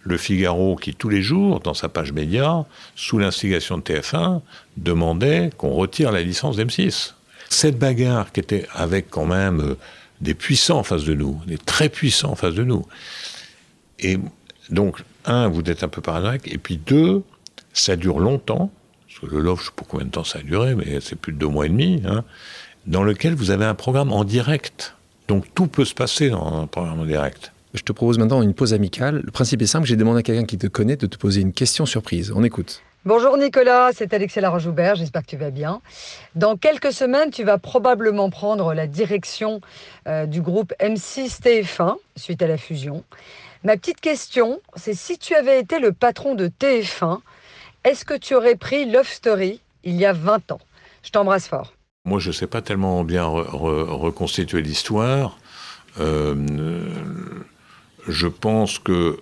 [0.03, 2.65] le Figaro qui, tous les jours, dans sa page média,
[2.97, 4.41] sous l'instigation de TF1,
[4.77, 7.15] demandait qu'on retire la licence d'M6.
[7.51, 9.61] Cette bagarre qui était avec quand même...
[9.61, 9.75] Euh,
[10.21, 12.85] des puissants en face de nous, des très puissants en face de nous.
[13.99, 14.19] Et
[14.71, 17.23] donc, un, vous êtes un peu paranoïaque, et puis deux,
[17.73, 18.71] ça dure longtemps,
[19.07, 21.01] parce que le love, je ne sais pas combien de temps ça a duré, mais
[21.01, 22.25] c'est plus de deux mois et demi, hein,
[22.87, 24.95] dans lequel vous avez un programme en direct.
[25.29, 27.53] Donc tout peut se passer dans un programme en direct.
[27.75, 29.21] Je te propose maintenant une pause amicale.
[29.23, 31.53] Le principe est simple, j'ai demandé à quelqu'un qui te connaît de te poser une
[31.53, 32.33] question surprise.
[32.35, 32.83] On écoute.
[33.09, 35.81] Bonjour Nicolas, c'est Alexia Laroche-Joubert, j'espère que tu vas bien.
[36.35, 39.63] Dans quelques semaines, tu vas probablement prendre la direction
[40.07, 43.05] euh, du groupe M6 TF1 suite à la fusion.
[43.65, 47.21] Ma petite question, c'est si tu avais été le patron de TF1,
[47.85, 50.61] est-ce que tu aurais pris Love Story il y a 20 ans?
[51.03, 51.73] Je t'embrasse fort.
[52.05, 55.39] Moi, je ne sais pas tellement bien reconstituer l'histoire.
[55.99, 56.35] Euh,
[58.07, 59.19] je pense que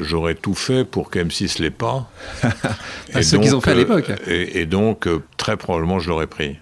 [0.00, 2.10] j'aurais tout fait pour qu'M6 l'ait pas.
[3.14, 4.10] à ce qu'ils ont fait à l'époque.
[4.10, 6.56] Euh, et, donc, euh, très probablement, je l'aurais pris.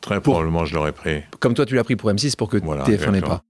[0.00, 1.22] Très probablement, je l'aurais pris.
[1.38, 3.42] Comme toi, tu l'as pris pour M6 pour que TF1 n'ait pas.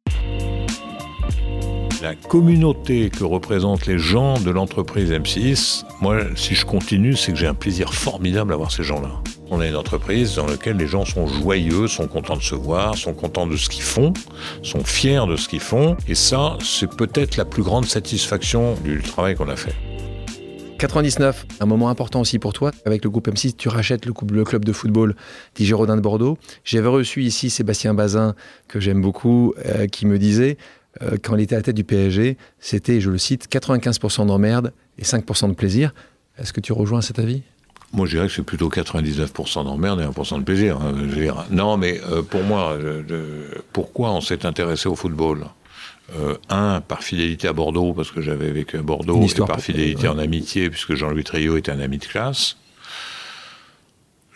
[2.03, 7.39] La communauté que représentent les gens de l'entreprise M6, moi, si je continue, c'est que
[7.39, 9.23] j'ai un plaisir formidable à voir ces gens-là.
[9.55, 12.97] On a une entreprise dans laquelle les gens sont joyeux, sont contents de se voir,
[12.97, 14.15] sont contents de ce qu'ils font,
[14.63, 15.95] sont fiers de ce qu'ils font.
[16.09, 19.75] Et ça, c'est peut-être la plus grande satisfaction du travail qu'on a fait.
[20.79, 22.71] 99, un moment important aussi pour toi.
[22.87, 25.15] Avec le groupe M6, tu rachètes le, club de football
[25.55, 26.39] des de Bordeaux.
[26.65, 28.35] J'avais reçu ici Sébastien Bazin,
[28.69, 30.57] que j'aime beaucoup, euh, qui me disait,
[31.03, 34.73] euh, quand il était à la tête du PSG, c'était, je le cite, 95% d'emmerde
[34.97, 35.93] et 5% de plaisir.
[36.39, 37.43] Est-ce que tu rejoins cet avis?
[37.93, 40.79] Moi, je dirais que c'est plutôt 99% d'emmerde et 1% de plaisir.
[40.81, 42.77] Hein, non, mais euh, pour moi,
[43.73, 45.47] pourquoi on s'est intéressé au football?
[46.19, 50.09] Euh, Un, par fidélité à Bordeaux, parce que j'avais vécu à Bordeaux, et par fidélité
[50.09, 52.57] en amitié, puisque Jean-Louis Trio était un ami de classe.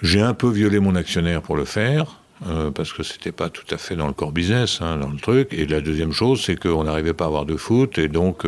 [0.03, 2.21] J'ai un peu violé mon actionnaire pour le faire.
[2.47, 5.17] Euh, parce que c'était pas tout à fait dans le core business, hein, dans le
[5.17, 5.55] truc.
[5.55, 8.43] Et la deuxième chose, c'est qu'on n'arrivait pas à avoir de foot, et donc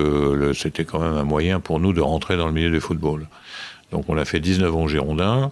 [0.55, 3.27] c'était quand même un moyen pour nous de rentrer dans le milieu du football.
[3.93, 5.51] Donc on a fait 19 ans Girondins.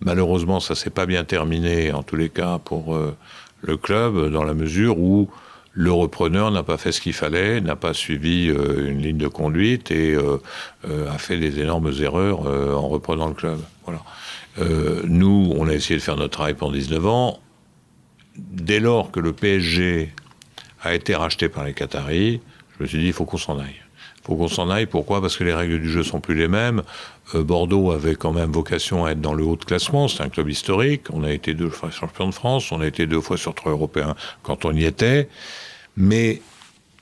[0.00, 3.16] Malheureusement, ça s'est pas bien terminé, en tous les cas, pour euh,
[3.62, 5.30] le club, dans la mesure où
[5.72, 9.28] le repreneur n'a pas fait ce qu'il fallait, n'a pas suivi euh, une ligne de
[9.28, 10.38] conduite et euh,
[11.10, 13.58] a fait des énormes erreurs en reprenant le club.
[13.84, 14.00] Voilà.
[15.04, 17.40] nous, on a essayé de faire notre travail pendant 19 ans.
[18.36, 20.12] Dès lors que le PSG
[20.82, 22.40] a été racheté par les Qataris,
[22.76, 23.84] je me suis dit, il faut qu'on s'en aille
[24.24, 24.86] faut qu'on s'en aille.
[24.86, 25.20] Pourquoi?
[25.20, 26.82] Parce que les règles du jeu sont plus les mêmes.
[27.34, 30.08] Euh, Bordeaux avait quand même vocation à être dans le haut de classement.
[30.08, 31.04] C'est un club historique.
[31.12, 32.70] On a été deux fois champion de France.
[32.72, 35.28] On a été deux fois sur trois européens quand on y était.
[35.96, 36.42] Mais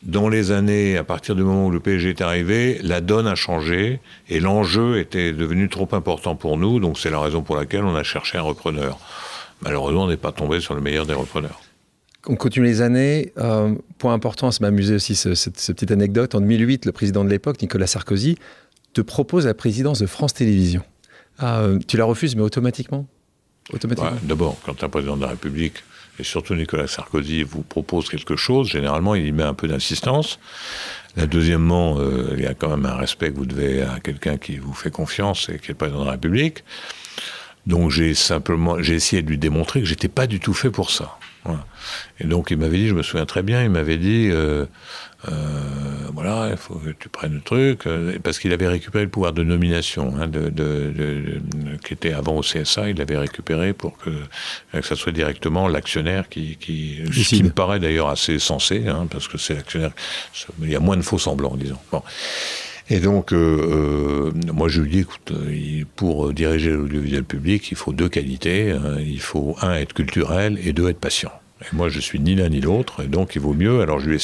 [0.03, 3.35] dans les années, à partir du moment où le PSG est arrivé, la donne a
[3.35, 6.81] changé et l'enjeu était devenu trop important pour nous.
[6.81, 8.99] Donc c'est la raison pour laquelle on a cherché un repreneur.
[9.63, 11.61] Malheureusement, on n'est pas tombé sur le meilleur des repreneurs.
[12.27, 13.33] On continue les années.
[13.39, 16.35] Euh, point important, ça m'a aussi cette, petite anecdote.
[16.35, 18.39] En 2008, le président de l'époque, Nicolas Sarkozy,
[18.93, 20.85] te propose la présidence de France Télévisions.
[21.39, 23.07] Ah, euh, tu la refuses, mais automatiquement,
[23.73, 24.13] automatiquement?
[24.23, 25.83] D'abord, quand un président de la République,
[26.19, 30.39] et surtout Nicolas Sarkozy, vous propose quelque chose, généralement, il y met un peu d'insistance.
[31.17, 34.37] Là, deuxièmement, euh, il y a quand même un respect que vous devez à quelqu'un
[34.37, 36.65] qui vous fait confiance et qui est le président de la République.
[37.67, 40.91] Donc j'ai simplement, j'ai essayé de lui démontrer que j'étais pas du tout fait pour
[40.91, 41.19] ça.
[42.21, 44.65] Et donc il m'avait dit, je me souviens très bien, il m'avait dit, euh,
[45.29, 45.33] euh,
[46.13, 49.33] voilà, il faut que tu prennes le truc, euh, parce qu'il avait récupéré le pouvoir
[49.33, 50.53] de nomination, hein, de,
[51.85, 54.11] qui était avant au CSA, il l'avait récupéré pour que,
[54.73, 59.27] que ça soit directement l'actionnaire qui, qui, qui me paraît d'ailleurs assez sensé, hein, parce
[59.27, 59.93] que c'est l'actionnaire,
[60.61, 61.79] il y a moins de faux semblants, disons.
[61.91, 62.03] Bon.
[62.91, 65.33] Et donc, euh, moi, je lui dis, écoute,
[65.97, 68.73] pour diriger l'audiovisuel public, il faut deux qualités.
[68.73, 68.99] Hein.
[69.01, 71.33] il faut, un, être culturel et deux, être patient.
[71.63, 73.81] Et moi, je suis ni l'un ni l'autre, et donc il vaut mieux.
[73.81, 74.19] Alors, je vais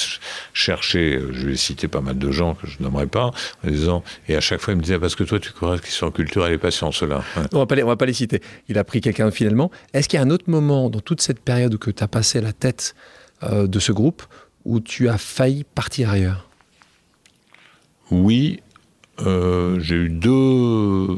[0.52, 3.30] chercher, je vais citer pas mal de gens que je n'aimerais pas,
[3.64, 5.90] en disant, et à chaque fois, il me disait, parce que toi, tu crois qu'ils
[5.90, 7.22] sont culturels et patients, ceux-là.
[7.52, 8.40] On pas les, on va pas les citer.
[8.68, 9.70] Il a pris quelqu'un finalement.
[9.94, 12.40] Est-ce qu'il y a un autre moment dans toute cette période où tu as passé
[12.40, 12.94] la tête
[13.42, 14.22] euh, de ce groupe
[14.64, 16.47] où tu as failli partir ailleurs?
[18.10, 18.60] Oui,
[19.26, 21.08] euh, j'ai eu deux,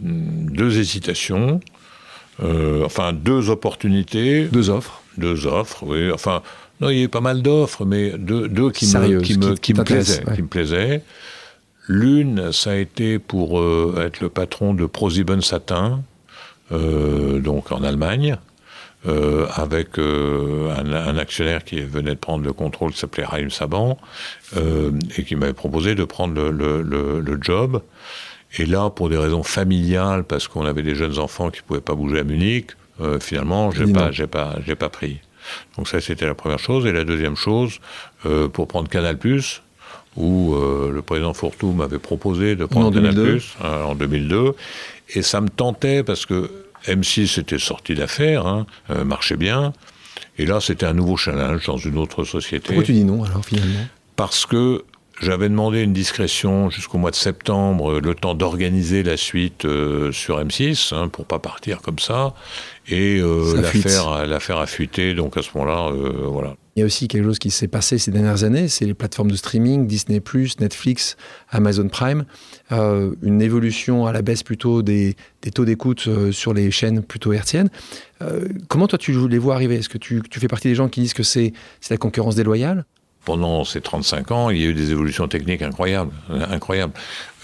[0.00, 1.60] deux hésitations,
[2.42, 4.46] euh, enfin deux opportunités.
[4.46, 6.10] Deux offres Deux offres, oui.
[6.10, 6.42] Enfin,
[6.80, 9.54] non, il y a eu pas mal d'offres, mais deux, deux qui, me, qui, me,
[9.54, 11.02] qui, me plaisaient, qui me plaisaient.
[11.86, 16.02] L'une, ça a été pour euh, être le patron de ProSieben Satin,
[16.70, 18.38] donc en Allemagne.
[19.08, 23.50] Euh, avec euh, un, un, actionnaire qui venait de prendre le contrôle, qui s'appelait Raïm
[23.50, 23.96] Saban,
[24.58, 27.80] euh, et qui m'avait proposé de prendre le, le, le, le, job.
[28.58, 31.94] Et là, pour des raisons familiales, parce qu'on avait des jeunes enfants qui pouvaient pas
[31.94, 32.72] bouger à Munich,
[33.20, 35.20] finalement, j'ai pas, j'ai pas, j'ai pas pris.
[35.78, 36.84] Donc ça, c'était la première chose.
[36.84, 37.78] Et la deuxième chose,
[38.52, 39.16] pour prendre Canal+,
[40.18, 44.52] où le président Fourtou m'avait proposé de prendre Canal+, en 2002,
[45.14, 46.50] et ça me tentait parce que
[46.86, 49.72] M6 était sorti d'affaires, hein, euh, marchait bien.
[50.38, 52.68] Et là, c'était un nouveau challenge dans une autre société.
[52.68, 53.86] Pourquoi tu dis non alors finalement?
[54.16, 54.84] Parce que
[55.20, 60.12] j'avais demandé une discrétion jusqu'au mois de septembre, euh, le temps d'organiser la suite euh,
[60.12, 62.34] sur M6, hein, pour pas partir comme ça.
[62.88, 66.56] Et euh, l'affaire, l'affaire a fuité, donc à ce moment-là, euh, voilà.
[66.76, 69.30] Il y a aussi quelque chose qui s'est passé ces dernières années, c'est les plateformes
[69.30, 70.22] de streaming, Disney+,
[70.60, 71.16] Netflix,
[71.50, 72.24] Amazon Prime,
[72.72, 77.02] euh, une évolution à la baisse plutôt des, des taux d'écoute euh, sur les chaînes
[77.02, 77.70] plutôt hertziennes.
[78.22, 79.76] Euh, comment toi tu les vois arriver?
[79.76, 81.52] Est-ce que tu, tu, fais partie des gens qui disent que c'est
[81.90, 82.84] la concurrence déloyale?
[83.24, 86.94] Pendant ces 35 ans, il y a eu des évolutions techniques incroyables, incroyables.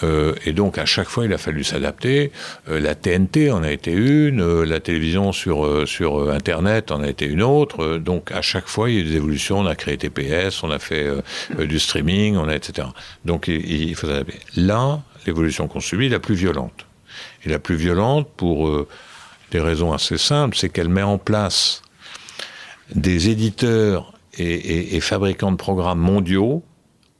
[0.02, 2.32] Euh, et donc, à chaque fois, il a fallu s'adapter.
[2.68, 7.08] Euh, la TNT en a été une, euh, la télévision sur, sur Internet en a
[7.08, 7.98] été une autre.
[7.98, 9.60] Donc, à chaque fois, il y a eu des évolutions.
[9.60, 11.06] On a créé TPS, on a fait
[11.58, 12.88] du streaming, on a etc.
[13.24, 14.38] Donc, il faut s'adapter.
[14.56, 16.86] Là, l'évolution qu'on subit est la plus violente.
[17.44, 18.86] Et la plus violente, pour
[19.50, 21.82] des raisons assez simples, c'est qu'elle met en place
[22.94, 26.62] des éditeurs et, fabricants de programmes mondiaux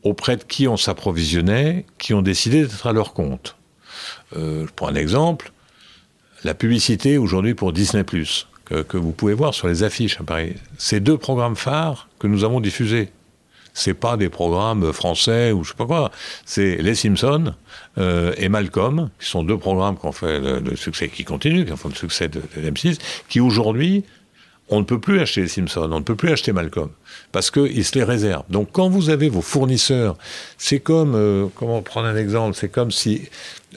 [0.03, 3.57] auprès de qui on s'approvisionnait, qui ont décidé d'être à leur compte.
[4.37, 5.53] Euh, je prends un exemple.
[6.45, 8.03] La publicité aujourd'hui pour Disney⁇
[8.64, 12.27] que, que vous pouvez voir sur les affiches à Paris, c'est deux programmes phares que
[12.27, 13.11] nous avons diffusés.
[13.75, 16.11] C'est pas des programmes français ou je sais pas quoi.
[16.47, 17.53] C'est Les Simpsons
[17.99, 21.67] euh, et Malcolm, qui sont deux programmes qui ont fait le, le succès, qui continuent,
[21.67, 22.99] qui ont fait le succès de, de M6,
[23.29, 24.05] qui aujourd'hui
[24.69, 26.91] on ne peut plus acheter les Simpsons, on ne peut plus acheter Malcolm,
[27.33, 28.45] parce qu'ils se les réservent.
[28.51, 30.17] Donc quand vous avez vos fournisseurs,
[30.59, 33.29] c'est comme, euh, comment prendre un exemple, c'est comme si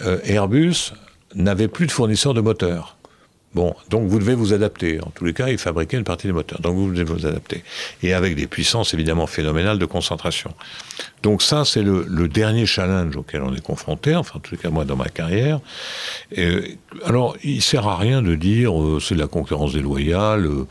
[0.01, 0.93] euh, Airbus
[1.35, 2.98] n'avait plus de fournisseurs de moteurs.
[3.55, 5.01] Bon, donc vous devez vous adapter.
[5.01, 6.61] En tous les cas, ils fabriquaient une partie des moteurs.
[6.61, 7.63] Donc vous devez vous adapter.
[8.03, 10.53] Et avec des puissances évidemment phénoménales de concentration.
[11.23, 14.69] Donc ça, c'est le, dernier challenge auquel on est confronté, enfin en tous les cas
[14.69, 15.59] moi dans ma carrière.
[17.05, 20.45] Alors, il sert à rien de dire euh, c'est de la concurrence déloyale.
[20.45, 20.67] Euh,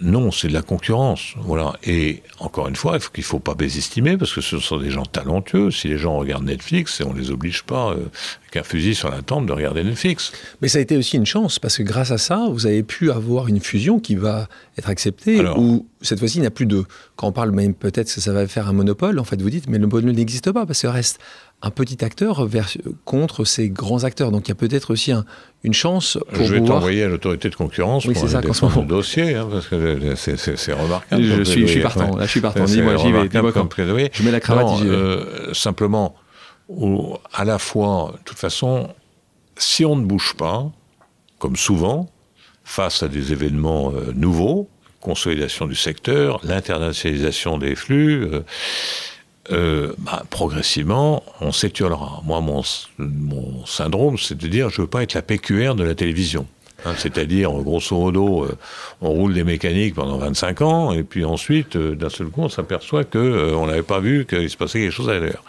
[0.00, 1.34] non, c'est de la concurrence.
[1.38, 1.74] Voilà.
[1.84, 4.78] Et encore une fois, il faut qu'il ne faut pas mésestimer parce que ce sont
[4.78, 5.70] des gens talentueux.
[5.70, 8.06] Si les gens regardent Netflix, on ne les oblige pas, euh,
[8.42, 10.32] avec un fusil sur la tempe, de regarder Netflix.
[10.60, 13.10] Mais ça a été aussi une chance parce que grâce à ça, vous avez pu
[13.10, 16.66] avoir une fusion qui va être acceptée Alors, où cette fois-ci, il n'y a plus
[16.66, 16.84] de.
[17.16, 19.68] Quand on parle même peut-être que ça va faire un monopole, en fait, vous dites,
[19.68, 21.20] mais le monopole n'existe pas parce qu'il reste
[21.62, 22.68] un petit acteur vers,
[23.04, 24.32] contre ces grands acteurs.
[24.32, 25.24] Donc il y a peut-être aussi un,
[25.62, 26.78] une chance pour Je vais pouvoir...
[26.78, 30.72] t'envoyer à l'autorité de concurrence oui, pour ça, défendre le dossier, hein, parce que c'est
[30.72, 31.22] remarquable.
[31.22, 32.64] Je suis, je suis partant, là, je suis partant.
[32.64, 33.28] Dis-moi, j'y vais.
[33.28, 34.10] Dis comme plaidoyer.
[34.12, 34.66] Je mets la cravate.
[34.66, 36.16] Non, euh, simplement,
[37.32, 38.88] à la fois, de toute façon,
[39.56, 40.70] si on ne bouge pas,
[41.38, 42.10] comme souvent,
[42.64, 44.68] face à des événements euh, nouveaux,
[45.00, 48.40] consolidation du secteur, l'internationalisation des flux, euh,
[49.50, 52.20] euh, bah, progressivement, on s'étiolera.
[52.24, 52.62] Moi, mon,
[53.66, 56.46] syndrome, c'est de dire, je veux pas être la PQR de la télévision.
[56.84, 58.56] Hein, C'est-à-dire, grosso modo, euh,
[59.00, 62.48] on roule des mécaniques pendant 25 ans, et puis ensuite, euh, d'un seul coup, on
[62.48, 65.44] s'aperçoit que euh, on n'avait pas vu qu'il se passait quelque chose ailleurs.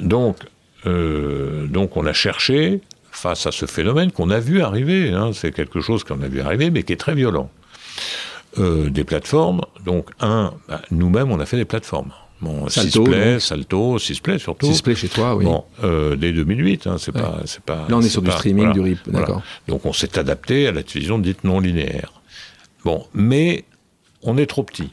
[0.00, 0.38] Donc,
[0.84, 2.80] donc, on a cherché
[3.12, 5.10] face à ce phénomène qu'on a vu arriver.
[5.10, 5.30] Hein.
[5.32, 7.50] C'est quelque chose qu'on a vu arriver, mais qui est très violent.
[8.56, 9.60] Des plateformes.
[9.84, 12.10] Donc, un, bah, nous-mêmes, on a fait des plateformes.
[12.42, 13.06] Bon, Salto.
[13.38, 14.66] Salto, Sisplay surtout.
[14.66, 15.44] Sisplay chez toi, oui.
[15.44, 17.22] Bon, euh, dès 2008, hein, c'est Ouais.
[17.22, 17.86] pas, c'est pas.
[17.88, 19.20] Là, on est sur du pas- streaming, voilà, du RIP, voilà.
[19.20, 19.42] d'accord.
[19.68, 22.12] Donc, on s'est adapté à la télévision dite non linéaire.
[22.84, 23.64] Bon, mais
[24.22, 24.90] on est trop petit.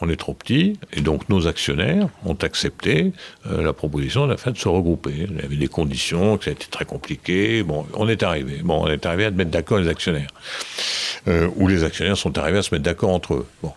[0.00, 3.12] On est trop petit, et donc nos actionnaires ont accepté
[3.50, 5.26] euh, la proposition de la fait de se regrouper.
[5.28, 7.64] Il y avait des conditions, que ça a été très compliqué.
[7.64, 8.60] Bon, on est arrivé.
[8.62, 10.30] Bon, on est arrivé à mettre d'accord les actionnaires.
[11.26, 13.46] Euh, où les actionnaires sont arrivés à se mettre d'accord entre eux.
[13.62, 13.72] Bon.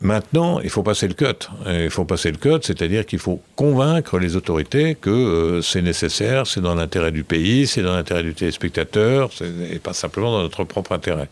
[0.00, 1.48] Maintenant, il faut passer le cut.
[1.66, 6.46] Il faut passer le cut, c'est-à-dire qu'il faut convaincre les autorités que euh, c'est nécessaire,
[6.46, 9.30] c'est dans l'intérêt du pays, c'est dans l'intérêt du téléspectateur,
[9.72, 11.28] et pas simplement dans notre propre intérêt.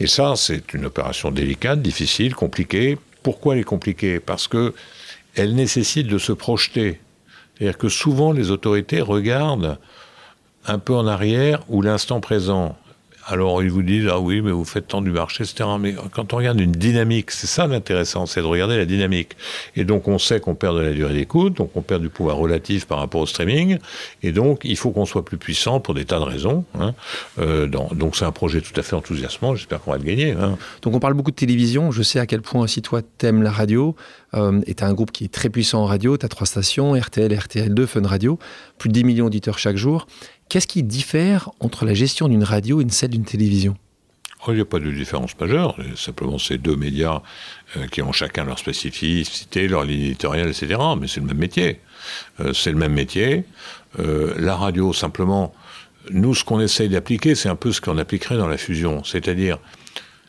[0.00, 2.98] Et ça, c'est une opération délicate, difficile, compliquée.
[3.22, 4.18] Pourquoi elle est compliquée?
[4.18, 4.74] Parce que
[5.36, 7.00] elle nécessite de se projeter.
[7.54, 9.78] C'est-à-dire que souvent, les autorités regardent
[10.66, 12.76] un peu en arrière ou l'instant présent.
[13.28, 15.68] Alors ils vous disent ah oui mais vous faites tant du marché etc.
[15.80, 19.36] Mais quand on regarde une dynamique, c'est ça l'intéressant, c'est de regarder la dynamique.
[19.74, 22.36] Et donc on sait qu'on perd de la durée d'écoute, donc on perd du pouvoir
[22.36, 23.78] relatif par rapport au streaming,
[24.22, 26.64] et donc il faut qu'on soit plus puissant pour des tas de raisons.
[26.78, 26.94] hein.
[27.38, 29.54] Euh, donc c'est un projet tout à fait enthousiasmant.
[29.56, 30.32] J'espère qu'on va le gagner.
[30.32, 30.56] hein.
[30.82, 31.90] Donc on parle beaucoup de télévision.
[31.90, 33.96] Je sais à quel point si toi t'aimes la radio,
[34.34, 37.32] euh, et t'as un groupe qui est très puissant en radio, t'as trois stations, RTL,
[37.32, 38.38] RTL2, Fun Radio,
[38.78, 40.06] plus de 10 millions d'auditeurs chaque jour.
[40.48, 43.76] Qu'est-ce qui diffère entre la gestion d'une radio et celle d'une télévision?
[44.46, 45.76] Oh, Il n'y a pas de différence majeure.
[45.96, 47.22] Simplement, c'est deux médias
[47.76, 50.80] euh, qui ont chacun leur spécificité, leur ligne éditoriale, etc.
[51.00, 51.80] Mais c'est le même métier.
[52.40, 53.44] Euh, c'est le même métier.
[53.98, 55.52] Euh, la radio, simplement,
[56.10, 59.02] nous, ce qu'on essaye d'appliquer, c'est un peu ce qu'on appliquerait dans la fusion.
[59.02, 59.58] C'est-à-dire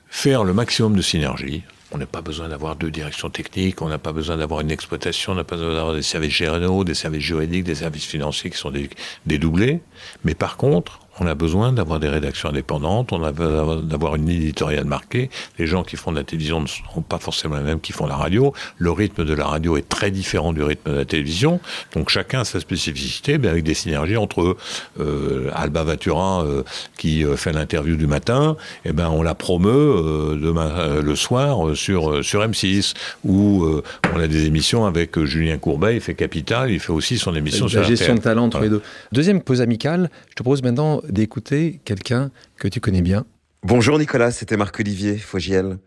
[0.10, 1.64] faire le maximum de synergie.
[1.92, 5.32] On n'a pas besoin d'avoir deux directions techniques, on n'a pas besoin d'avoir une exploitation,
[5.32, 8.58] on n'a pas besoin d'avoir des services généraux, des services juridiques, des services financiers qui
[8.58, 8.90] sont dé-
[9.26, 9.80] dédoublés.
[10.26, 14.30] Mais par contre, on a besoin d'avoir des rédactions indépendantes, on a besoin d'avoir une
[14.30, 15.30] éditoriale marquée.
[15.58, 18.06] Les gens qui font de la télévision ne sont pas forcément les mêmes qui font
[18.06, 18.54] la radio.
[18.78, 21.60] Le rythme de la radio est très différent du rythme de la télévision.
[21.96, 24.58] Donc chacun a sa spécificité, mais avec des synergies entre eux.
[25.00, 26.64] Euh, Alba Vatura, euh,
[26.98, 28.56] qui euh, fait l'interview du matin,
[28.86, 32.94] eh ben, on la promeut euh, demain, le soir sur, sur M6.
[33.26, 33.84] Ou euh,
[34.16, 37.66] on a des émissions avec Julien Courbet, il fait Capital, il fait aussi son émission
[37.66, 38.18] La sur gestion RTL.
[38.20, 38.72] de talent entre Voilà.
[38.72, 38.84] les deux.
[39.12, 43.26] Deuxième pause amicale, je te propose maintenant d'écouter quelqu'un que tu connais bien.
[43.64, 45.78] Bonjour Nicolas, c'était Marc-Olivier Fogiel.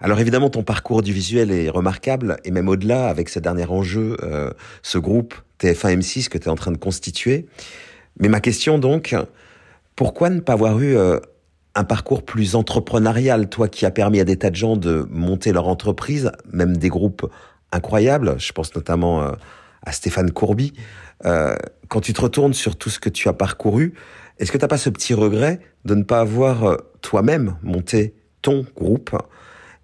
[0.00, 4.16] Alors évidemment, ton parcours du visuel est remarquable, et même au-delà, avec ce dernier enjeu,
[4.22, 4.50] euh,
[4.82, 7.46] ce groupe TF1 M6 que tu es en train de constituer.
[8.18, 9.14] Mais ma question donc,
[9.94, 11.20] pourquoi ne pas avoir eu euh,
[11.76, 15.52] un parcours plus entrepreneurial, toi qui as permis à des tas de gens de monter
[15.52, 17.30] leur entreprise, même des groupes
[17.70, 19.32] incroyables, je pense notamment euh,
[19.86, 20.72] à Stéphane Courby.
[21.88, 23.94] Quand tu te retournes sur tout ce que tu as parcouru,
[24.42, 28.14] est-ce que tu n'as pas ce petit regret de ne pas avoir euh, toi-même monté
[28.42, 29.16] ton groupe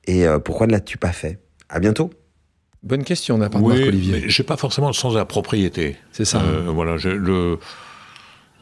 [0.07, 1.39] Et euh, pourquoi ne l'as-tu pas fait?
[1.69, 2.11] À bientôt.
[2.83, 4.21] Bonne question la part de Oui, Marc-Olivier.
[4.23, 5.97] mais j'ai pas forcément le sens de la propriété.
[6.13, 6.41] C'est ça.
[6.43, 7.59] Euh, voilà, le,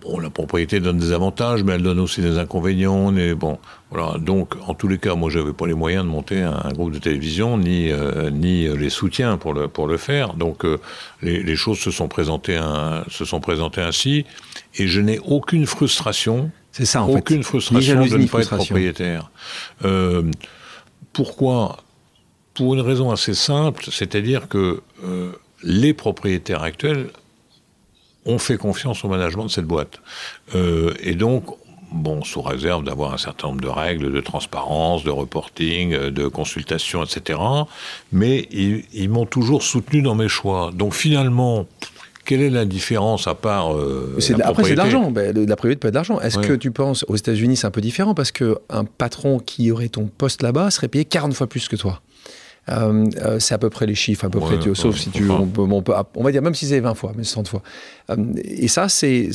[0.02, 3.10] bon, la propriété donne des avantages, mais elle donne aussi des inconvénients.
[3.12, 3.58] Mais bon,
[3.90, 4.18] voilà.
[4.18, 6.92] Donc, en tous les cas, moi, j'avais pas les moyens de monter un, un groupe
[6.92, 10.32] de télévision, ni euh, ni les soutiens pour le pour le faire.
[10.34, 10.78] Donc, euh,
[11.22, 14.24] les, les choses se sont présentées un- se sont présentées ainsi,
[14.76, 17.18] et je n'ai aucune frustration C'est ça en fait.
[17.18, 19.30] aucune Ni frustration jalousie, de ne pas être propriétaire.
[19.84, 20.30] Euh,
[21.12, 21.78] pourquoi?
[22.54, 27.08] Pour une raison assez simple, c'est-à-dire que euh, les propriétaires actuels
[28.24, 30.00] ont fait confiance au management de cette boîte.
[30.54, 31.44] Euh, et donc,
[31.92, 37.04] bon, sous réserve d'avoir un certain nombre de règles de transparence, de reporting, de consultation,
[37.04, 37.38] etc.
[38.10, 40.70] Mais ils, ils m'ont toujours soutenu dans mes choix.
[40.72, 41.66] Donc finalement,
[42.26, 45.10] quelle est la différence à part euh, de- la après, c'est de l'argent.
[45.10, 46.20] Ben, la privée peut être de l'argent.
[46.20, 49.88] Est-ce que tu penses, aux États-Unis, c'est un peu différent parce qu'un patron qui aurait
[49.88, 52.02] ton poste là-bas serait payé 40 fois plus que toi?
[52.68, 55.00] Euh, euh, c'est à peu près les chiffres, à peu Ouais, près, tu- sauf ouais,
[55.00, 55.30] si tu.
[55.30, 57.62] On, peut, on, peut- on va dire, même si c'est 20 fois, mais 60 fois.
[58.10, 59.30] Euh, et ça, c'est.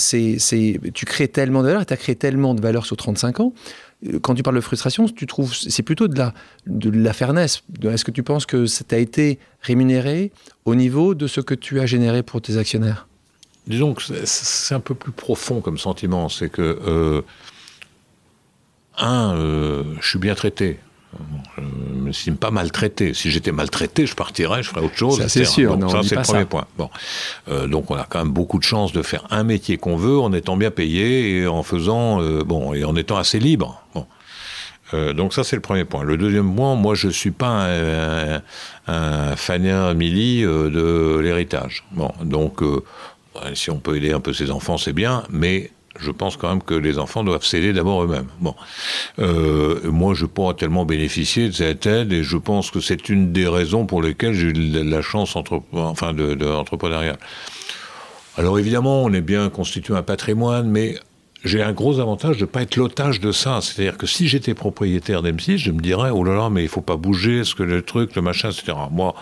[0.93, 3.53] Tu crées tellement de valeur et tu as créé tellement de valeur sur 35 ans.
[4.21, 5.53] Quand tu parles de frustration, tu trouves.
[5.53, 6.33] C'est plutôt de la,
[6.65, 7.61] de fairness.
[7.83, 10.31] Est-ce que tu penses que ça t'a été rémunéré
[10.65, 13.07] au niveau de ce que tu as généré pour tes actionnaires?
[13.67, 16.29] Disons que c'est- c'est un peu plus profond comme sentiment.
[16.29, 17.21] C'est que, euh,
[18.97, 20.79] un, euh, je suis bien traité.
[21.57, 23.13] Je ne m'estime pas maltraité.
[23.13, 25.17] Si j'étais maltraité, je partirais, je ferais autre chose.
[25.17, 25.71] Ça, c'est sûr.
[25.77, 26.45] Donc, Non, ça, c'est le premier ça.
[26.45, 26.65] point.
[26.77, 26.89] Bon.
[27.49, 30.19] Euh, donc, on a quand même beaucoup de chance de faire un métier qu'on veut
[30.19, 33.83] en étant bien payé et en faisant, euh, bon, et en étant assez libre.
[33.93, 34.05] Bon.
[34.93, 36.03] Euh, donc ça c'est le premier point.
[36.03, 38.41] Le deuxième point, moi je suis pas un, un,
[38.87, 41.85] un fanien Mili de l'héritage.
[41.91, 42.59] Bon, donc
[43.53, 46.63] si on peut aider un peu ses enfants, c'est bien, mais je pense quand même
[46.63, 48.27] que les enfants doivent s'aider d'abord eux-mêmes.
[48.39, 48.55] Bon,
[49.19, 53.31] euh, moi, je pas tellement bénéficier de cette aide et je pense que c'est une
[53.31, 56.37] des raisons pour lesquelles j'ai eu la chance entre, enfin, de.
[58.37, 60.97] Alors évidemment, on est bien constitué un patrimoine, mais
[61.43, 63.59] j'ai un gros avantage de ne pas être l'otage de ça.
[63.61, 66.81] C'est-à-dire que si j'étais propriétaire d'M6, je me dirais, oh là là, mais il faut
[66.81, 68.73] pas bouger, ce que le truc, le machin, etc.
[68.91, 69.15] Moi,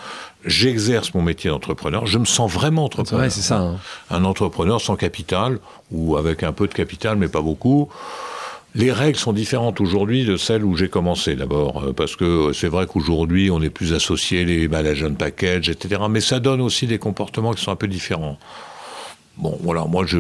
[0.46, 2.06] j'exerce mon métier d'entrepreneur.
[2.06, 3.32] Je me sens vraiment entrepreneur.
[3.32, 3.60] c'est ça.
[3.60, 3.78] Hein.
[4.10, 5.60] Un entrepreneur sans capital,
[5.92, 7.90] ou avec un peu de capital, mais pas beaucoup.
[8.76, 12.68] Les règles sont différentes aujourd'hui de celles où j'ai commencé d'abord, euh, parce que c'est
[12.68, 16.02] vrai qu'aujourd'hui on est plus associé les management package, etc.
[16.08, 18.38] Mais ça donne aussi des comportements qui sont un peu différents.
[19.40, 20.18] Bon, voilà, moi, je,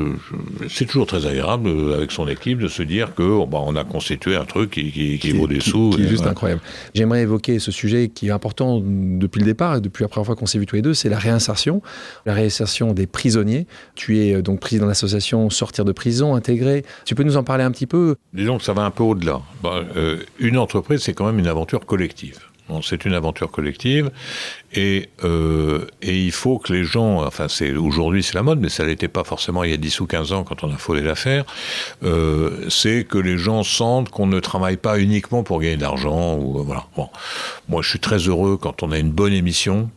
[0.69, 3.75] c'est toujours très agréable euh, avec son équipe de se dire que oh, bah, on
[3.75, 5.89] a constitué un truc qui, qui, vaut des sous.
[5.89, 6.61] Qui est juste incroyable.
[6.95, 10.37] J'aimerais évoquer ce sujet qui est important depuis le départ et depuis la première fois
[10.37, 11.81] qu'on s'est vu tous les deux, c'est la réinsertion,
[12.25, 13.67] la réinsertion des prisonniers.
[13.95, 16.85] Tu es euh, donc président de l'association Sortir de prison, intégré.
[17.03, 18.15] Tu peux nous en parler un petit peu?
[18.33, 19.41] Disons que ça va un peu au-delà.
[19.61, 22.48] Bah, euh, une entreprise, c'est quand même une aventure collective
[22.83, 24.11] c'est une aventure collective
[24.73, 28.69] et, euh, et il faut que les gens, enfin c'est aujourd'hui c'est la mode, mais
[28.69, 31.01] ça l'était pas forcément il y a 10 ou 15 ans quand on a fondé
[31.01, 31.45] l'affaire,
[32.03, 36.37] euh, c'est que les gens sentent qu'on ne travaille pas uniquement pour gagner de l'argent.
[36.37, 36.85] Ou, voilà.
[36.95, 37.09] Bon.
[37.67, 39.89] Moi je suis très heureux quand on a une bonne émission,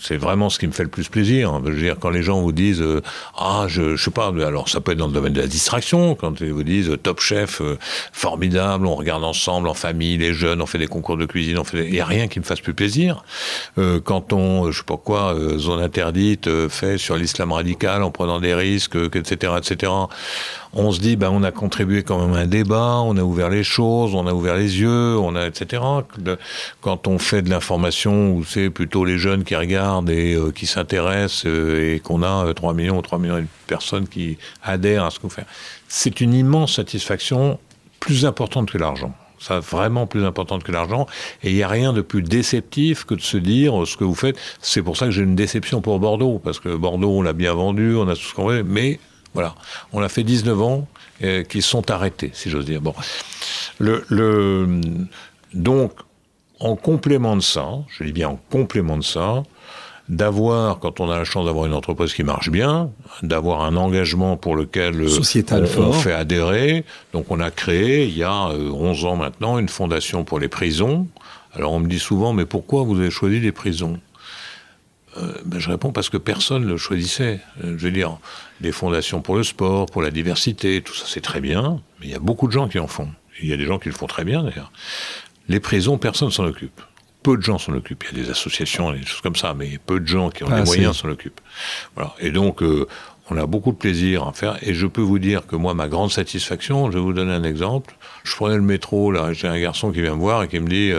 [0.00, 1.60] c'est vraiment ce qui me fait le plus plaisir.
[1.64, 3.02] Je veux dire, quand les gens vous disent euh,
[3.36, 6.14] ah je, je sais pas, alors ça peut être dans le domaine de la distraction,
[6.14, 7.78] quand ils vous disent euh, Top Chef, euh,
[8.12, 11.64] formidable, on regarde ensemble en famille, les jeunes, on fait des concours de cuisine, on
[11.64, 13.24] fait, il a rien qui me fasse plus plaisir.
[14.04, 18.54] quand on, je sais pas quoi, zone interdite, fait sur l'islam radical en prenant des
[18.54, 19.92] risques, etc., etc
[20.74, 23.48] on se dit, ben, on a contribué quand même à un débat, on a ouvert
[23.48, 25.82] les choses, on a ouvert les yeux, on a, etc.
[26.80, 30.66] Quand on fait de l'information où c'est plutôt les jeunes qui regardent et euh, qui
[30.66, 35.04] s'intéressent euh, et qu'on a 3 euh, millions ou 3 millions de personnes qui adhèrent
[35.04, 35.46] à ce qu'on fait,
[35.88, 37.58] c'est une immense satisfaction
[38.00, 39.14] plus importante que l'argent.
[39.38, 41.06] Ça, vraiment plus importante que l'argent.
[41.42, 44.14] Et il n'y a rien de plus déceptif que de se dire ce que vous
[44.14, 44.38] faites.
[44.60, 47.52] C'est pour ça que j'ai une déception pour Bordeaux, parce que Bordeaux, on l'a bien
[47.52, 49.00] vendu, on a tout ce qu'on veut, mais
[49.34, 49.54] voilà.
[49.92, 50.88] On a fait 19 ans
[51.22, 52.80] euh, qui sont arrêtés, si j'ose dire.
[52.80, 52.94] Bon.
[53.78, 54.80] Le,
[55.52, 55.92] donc,
[56.60, 59.42] en complément de ça, je dis bien en complément de ça,
[60.08, 62.90] d'avoir, quand on a la chance d'avoir une entreprise qui marche bien,
[63.22, 66.84] d'avoir un engagement pour lequel euh, Sociétal on, fait adhérer.
[67.12, 70.48] Donc on a créé, il y a 11 euh, ans maintenant, une fondation pour les
[70.48, 71.06] prisons.
[71.54, 73.98] Alors on me dit souvent, mais pourquoi vous avez choisi les prisons?
[75.16, 77.40] Euh, ben, je réponds parce que personne ne le choisissait.
[77.62, 78.18] Euh, je veux dire,
[78.60, 82.12] les fondations pour le sport, pour la diversité, tout ça c'est très bien, mais il
[82.12, 83.08] y a beaucoup de gens qui en font.
[83.40, 84.72] Il y a des gens qui le font très bien d'ailleurs.
[85.48, 86.80] Les prisons, personne s'en occupe.
[87.22, 88.04] Peu de gens s'en occupent.
[88.10, 90.54] Il y a des associations, des choses comme ça, mais peu de gens qui ont
[90.54, 91.40] les moyens s'en occupent.
[91.94, 92.14] Voilà.
[92.20, 92.86] Et donc, euh,
[93.30, 94.58] on a beaucoup de plaisir à faire.
[94.62, 97.44] Et je peux vous dire que moi, ma grande satisfaction, je vais vous donner un
[97.44, 97.96] exemple.
[98.24, 100.68] Je prenais le métro, là, j'ai un garçon qui vient me voir et qui me
[100.68, 100.92] dit,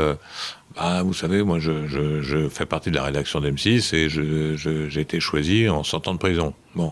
[0.78, 4.09] ah, vous savez, moi, je, je, je, fais partie de la rédaction d'M6 et
[4.89, 6.53] j'ai été choisi en sortant de prison.
[6.76, 6.91] Bon.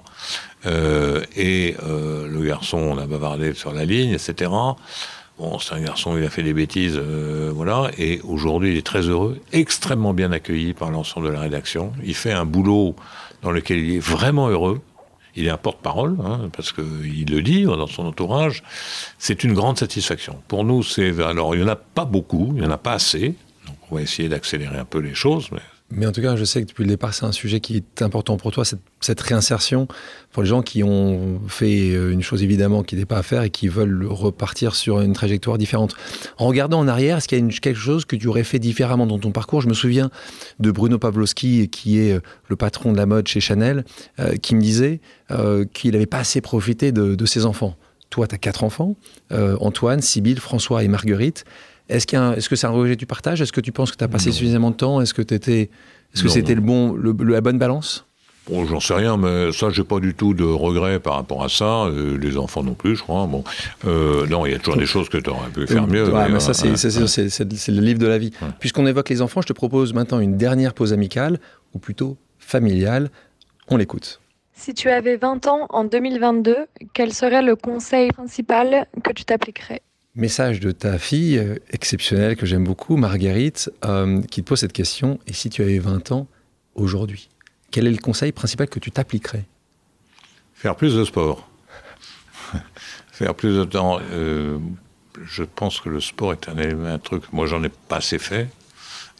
[0.65, 4.51] Euh, et euh, le garçon, on a bavardé sur la ligne, etc.
[5.37, 7.91] Bon, c'est un garçon, il a fait des bêtises, euh, voilà.
[7.97, 11.91] Et aujourd'hui, il est très heureux, extrêmement bien accueilli par l'ensemble de la rédaction.
[12.05, 12.95] Il fait un boulot
[13.41, 14.79] dans lequel il est vraiment heureux.
[15.35, 18.63] Il est un porte-parole, hein, parce qu'il le dit dans son entourage.
[19.17, 20.37] C'est une grande satisfaction.
[20.47, 22.93] Pour nous, c'est alors il n'y en a pas beaucoup, il n'y en a pas
[22.93, 23.33] assez
[23.93, 25.49] va essayer d'accélérer un peu les choses.
[25.91, 26.05] Mais...
[26.05, 28.37] en tout cas, je sais que depuis le départ, c'est un sujet qui est important
[28.37, 29.87] pour toi, cette, réinsertion
[30.31, 33.43] pour les gens qui ont fait euh, une chose évidemment qui n'est pas à faire
[33.43, 35.95] et qui veulent repartir sur une trajectoire différente.
[36.37, 39.05] En regardant en arrière, est-ce qu'il y a quelque chose que tu aurais fait différemment
[39.05, 39.61] dans ton parcours?
[39.61, 40.09] Je me souviens
[40.59, 43.85] de Bruno Pavlovski, qui est euh, le patron de la mode chez Chanel,
[44.19, 44.99] euh, qui me disait
[45.73, 47.75] qu'il n'avait pas assez profité de, ses enfants.
[48.11, 48.95] Toi, tu as quatre enfants,
[49.31, 51.43] Antoine, Sybille, François et Marguerite.
[51.89, 52.07] Est-ce,
[52.49, 53.41] que c'est un rejet du partage?
[53.41, 55.01] Est-ce que tu penses que tu as passé suffisamment de temps?
[55.01, 55.69] Est-ce que, est
[56.21, 58.05] que c'était le bon, la bonne balance?
[58.49, 61.49] Bon, j'en sais rien, mais ça, j'ai pas du tout de regrets par rapport à
[61.49, 61.85] ça.
[61.85, 63.25] Euh, les enfants non plus, je crois.
[63.25, 63.43] Bon,
[63.85, 66.11] euh, non, il y a toujours des choses que tu aurais pu faire mieux.
[66.29, 68.31] mais ça, c'est, c'est, le livre de la vie.
[68.59, 71.39] Puisqu'on évoque les enfants, je te propose maintenant une dernière pause amicale,
[71.73, 73.09] ou plutôt familiale.
[73.69, 74.19] On l'écoute.
[74.53, 76.55] Si tu avais 20 ans en 2022,
[76.93, 79.81] quel serait le conseil principal que tu t'appliquerais?
[80.15, 84.71] Message de ta fille euh, exceptionnelle que j'aime beaucoup, Marguerite, euh, qui te pose cette
[84.71, 85.19] question.
[85.25, 86.27] Et si tu avais 20 ans
[86.75, 87.29] aujourd'hui,
[87.71, 89.45] quel est le conseil principal que tu t'appliquerais?
[90.53, 91.49] Faire plus de sport.
[93.11, 93.99] Faire plus de temps.
[94.11, 94.59] Euh,
[95.25, 97.23] je pense que le sport est un, un truc.
[97.33, 98.49] Moi, j'en ai pas assez fait.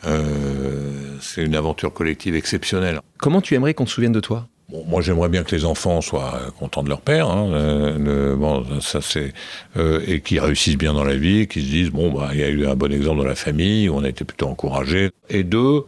[0.04, 3.00] c'est une aventure collective exceptionnelle.
[3.18, 4.48] Comment tu aimerais qu'on te souvienne de toi?
[4.88, 9.02] Moi, j'aimerais bien que les enfants soient contents de leur père, hein, euh, bon, ça
[9.02, 9.34] c'est
[9.78, 12.44] euh, et qu'ils réussissent bien dans la vie, qu'ils se disent bon bah il y
[12.44, 15.12] a eu un bon exemple dans la famille, on a été plutôt encouragé.
[15.30, 15.84] Et deux,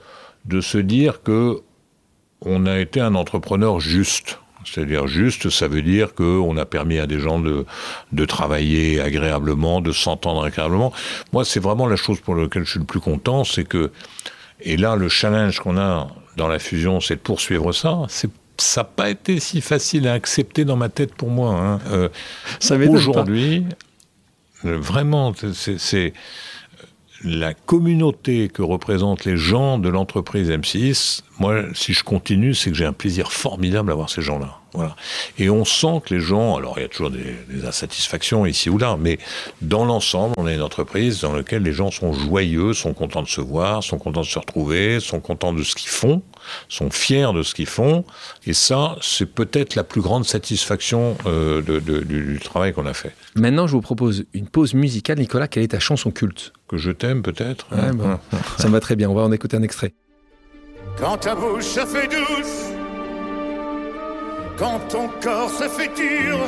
[0.45, 1.61] de se dire que
[2.41, 4.39] on a été un entrepreneur juste.
[4.65, 7.65] C'est-à-dire juste, ça veut dire qu'on a permis à des gens de,
[8.11, 10.91] de travailler agréablement, de s'entendre agréablement.
[11.33, 13.91] Moi, c'est vraiment la chose pour laquelle je suis le plus content, c'est que,
[14.61, 17.99] et là, le challenge qu'on a dans la fusion, c'est de poursuivre ça.
[18.09, 21.51] C'est ça n'a pas été si facile à accepter dans ma tête pour moi.
[21.51, 21.79] Hein.
[21.91, 22.09] Euh,
[22.89, 23.65] Aujourd'hui,
[24.65, 26.13] euh, vraiment, c'est
[27.23, 31.21] la communauté que représentent les gens de l'entreprise M6.
[31.39, 34.59] Moi, si je continue, c'est que j'ai un plaisir formidable à voir ces gens-là.
[34.73, 34.95] Voilà.
[35.39, 38.69] Et on sent que les gens, alors il y a toujours des, des insatisfactions ici
[38.69, 39.17] ou là, mais
[39.61, 43.27] dans l'ensemble, on est une entreprise dans laquelle les gens sont joyeux, sont contents de
[43.27, 46.21] se voir, sont contents de se retrouver, sont contents de ce qu'ils font,
[46.69, 48.05] sont fiers de ce qu'ils font.
[48.45, 52.93] Et ça, c'est peut-être la plus grande satisfaction euh, de, de, du, travail qu'on a
[52.93, 53.13] fait.
[53.35, 55.19] Maintenant, je vous propose une pause musicale.
[55.19, 56.53] Nicolas, quelle est ta chanson culte?
[56.67, 58.19] Que je t'aime peut-être ouais, bon,
[58.57, 59.93] Ça me va très bien, on va en écouter un extrait.
[60.99, 62.75] Quand ta bouche se fait douce
[64.57, 66.39] quand ton corps se fait dur,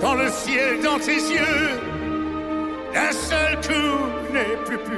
[0.00, 1.80] quand le ciel dans tes yeux,
[2.94, 4.97] un seul coup n'est plus pur.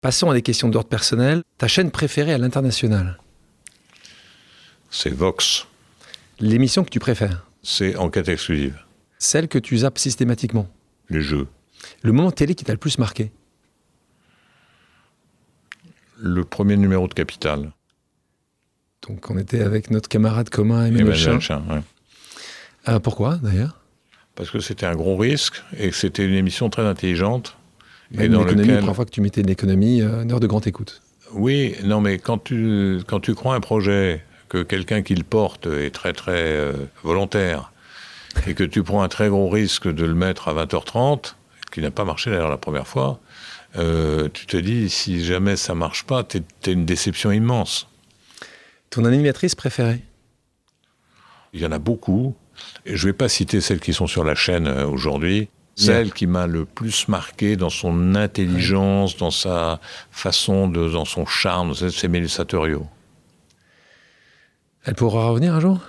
[0.00, 1.42] Passons à des questions d'ordre personnel.
[1.58, 3.18] Ta chaîne préférée à l'international?
[4.90, 5.66] C'est Vox.
[6.38, 7.46] L'émission que tu préfères?
[7.64, 8.78] C'est Enquête exclusive.
[9.18, 10.68] Celle que tu zappes systématiquement?
[11.10, 11.48] Les jeux.
[12.02, 13.32] Le moment télé qui t'a le plus marqué?
[16.16, 17.72] Le premier numéro de Capital.
[19.08, 21.64] Donc on était avec notre camarade commun Emmanuel, Emmanuel Chin.
[21.68, 21.82] Ouais.
[22.88, 23.80] Euh, pourquoi d'ailleurs?
[24.36, 27.56] Parce que c'était un gros risque et que c'était une émission très intelligente.
[28.10, 28.74] Même et dans l'économie, lequel...
[28.74, 31.02] la première fois que tu mettais de l'économie, euh, une heure de grande écoute.
[31.32, 35.66] Oui, non mais quand tu, quand tu crois un projet, que quelqu'un qui le porte
[35.66, 37.72] est très très euh, volontaire,
[38.46, 41.34] et que tu prends un très gros risque de le mettre à 20h30,
[41.70, 43.20] qui n'a pas marché d'ailleurs la première fois,
[43.76, 47.88] euh, tu te dis, si jamais ça marche pas, t'es es une déception immense.
[48.90, 50.02] Ton animatrice préférée?
[51.52, 52.34] Il y en a beaucoup.
[52.86, 55.48] Et je ne vais pas citer celles qui sont sur la chaîne aujourd'hui.
[55.78, 61.24] Celle qui m'a le plus marqué dans son intelligence, dans sa façon, de, dans son
[61.24, 62.86] charme, c'est Mélissa Thurio.
[64.84, 65.80] Elle pourra revenir un jour?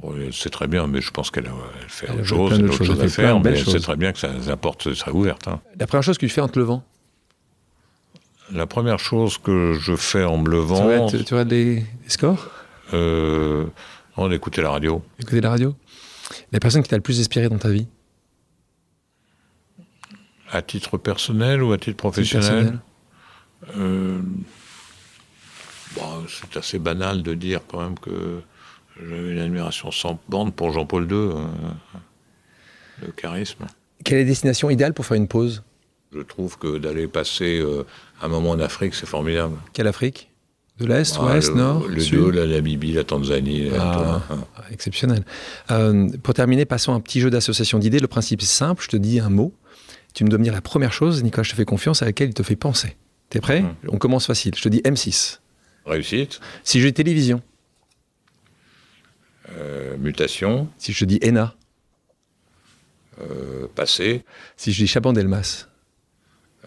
[0.00, 1.48] Bon, C'est très bien, mais je pense qu'elle
[1.86, 4.30] fait elle autre chose, elle autre chose à faire, mais c'est très bien que ça
[4.50, 5.46] apporte, serait ouverte.
[5.46, 5.60] Hein.
[5.78, 6.82] La première chose que tu fais en te levant?
[8.50, 11.06] La première chose que je fais en me levant.
[11.06, 12.50] Tu regardes, les, scores?
[12.92, 13.66] Euh,
[14.16, 15.02] On écouter la radio.
[15.20, 15.74] Écouter la radio?
[16.50, 17.86] La personne qui t'a le plus inspiré dans ta vie?
[20.54, 22.78] À titre personnel ou à titre professionnel
[23.78, 24.20] euh,
[25.96, 28.42] bon, C'est assez banal de dire quand même que
[29.00, 31.44] j'avais une admiration sans bande pour Jean-Paul II, euh,
[33.00, 33.66] le charisme.
[34.04, 35.62] Quelle est la destination idéale pour faire une pause?
[36.14, 37.86] Je trouve que d'aller passer euh,
[38.20, 39.56] un moment en Afrique, c'est formidable.
[39.72, 40.28] Quelle Afrique?
[40.78, 43.70] De l'Est, ah, Ouest, Nord Le Sud la Namibie, la Tanzanie.
[43.78, 45.24] Ah, ah, exceptionnel.
[45.70, 47.98] Euh, pour terminer, passons à un petit jeu d'association d'idées.
[47.98, 49.52] Le principe est simple, je te dis un mot.
[50.14, 52.28] Tu me dois me dire la première chose, Nicolas, je te fais confiance, à laquelle
[52.28, 52.96] il te fait penser.
[53.30, 53.74] T'es prêt hum.
[53.88, 54.54] On commence facile.
[54.54, 55.38] Je te dis M6.
[55.86, 56.40] Réussite.
[56.64, 57.42] Si je dis télévision.
[59.50, 60.68] Euh, mutation.
[60.76, 61.54] Si je te dis ENA.
[63.74, 64.24] passé.
[64.56, 65.66] Si je dis Chabandelmas.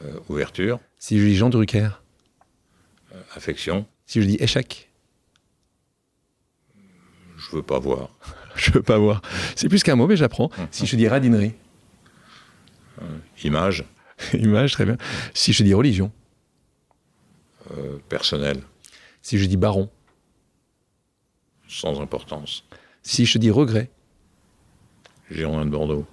[0.02, 0.80] Euh, ouverture.
[0.98, 1.89] Si je dis Jean Drucker.
[3.14, 3.86] Euh, affection.
[4.06, 4.89] Si je dis échec.
[7.38, 8.10] Je veux pas voir.
[8.56, 9.22] je veux pas voir.
[9.56, 10.50] C'est plus qu'un mot, mais j'apprends.
[10.72, 11.54] si je dis radinerie.
[13.02, 13.84] Euh, image.
[14.34, 14.98] image, très bien.
[15.34, 16.12] Si je dis religion.
[18.10, 18.62] personnel.
[19.22, 19.89] Si je dis baron.
[21.68, 22.64] Sans importance.
[23.02, 23.89] Si je dis regret.
[25.32, 26.06] Gironde de Bordeaux.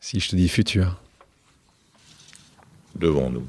[0.00, 1.02] Si je te dis futur
[2.96, 3.46] devant nous.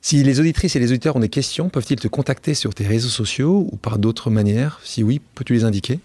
[0.00, 3.08] Si les auditrices et les auditeurs ont des questions, peuvent-ils te contacter sur tes réseaux
[3.08, 4.80] sociaux ou par d'autres manières?
[4.84, 5.98] Si oui, peux-tu les indiquer?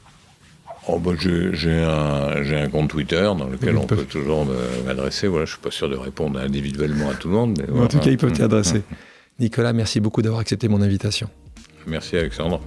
[0.87, 4.47] Oh bah J'ai un, un, compte Twitter dans lequel on peut, toujours
[4.85, 5.27] m'adresser.
[5.27, 7.61] Voilà, je ne suis pas sûr de répondre individuellement à tout le monde.
[7.67, 8.81] Mais En tout cas, ils peuvent t'y adresser.
[9.39, 11.29] Nicolas, merci beaucoup d'avoir accepté mon invitation.
[11.87, 12.61] Merci Alexandre.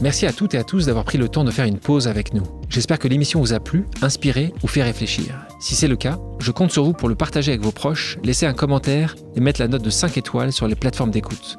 [0.00, 2.32] Merci à toutes et à tous d'avoir pris le temps de faire une pause avec
[2.32, 2.44] nous.
[2.68, 5.34] J'espère que l'émission vous a plu, inspiré ou fait réfléchir.
[5.60, 8.46] Si c'est le cas, je compte sur vous pour le partager avec vos proches, laisser
[8.46, 11.58] un commentaire et mettre la note de 5 étoiles sur les plateformes d'écoute.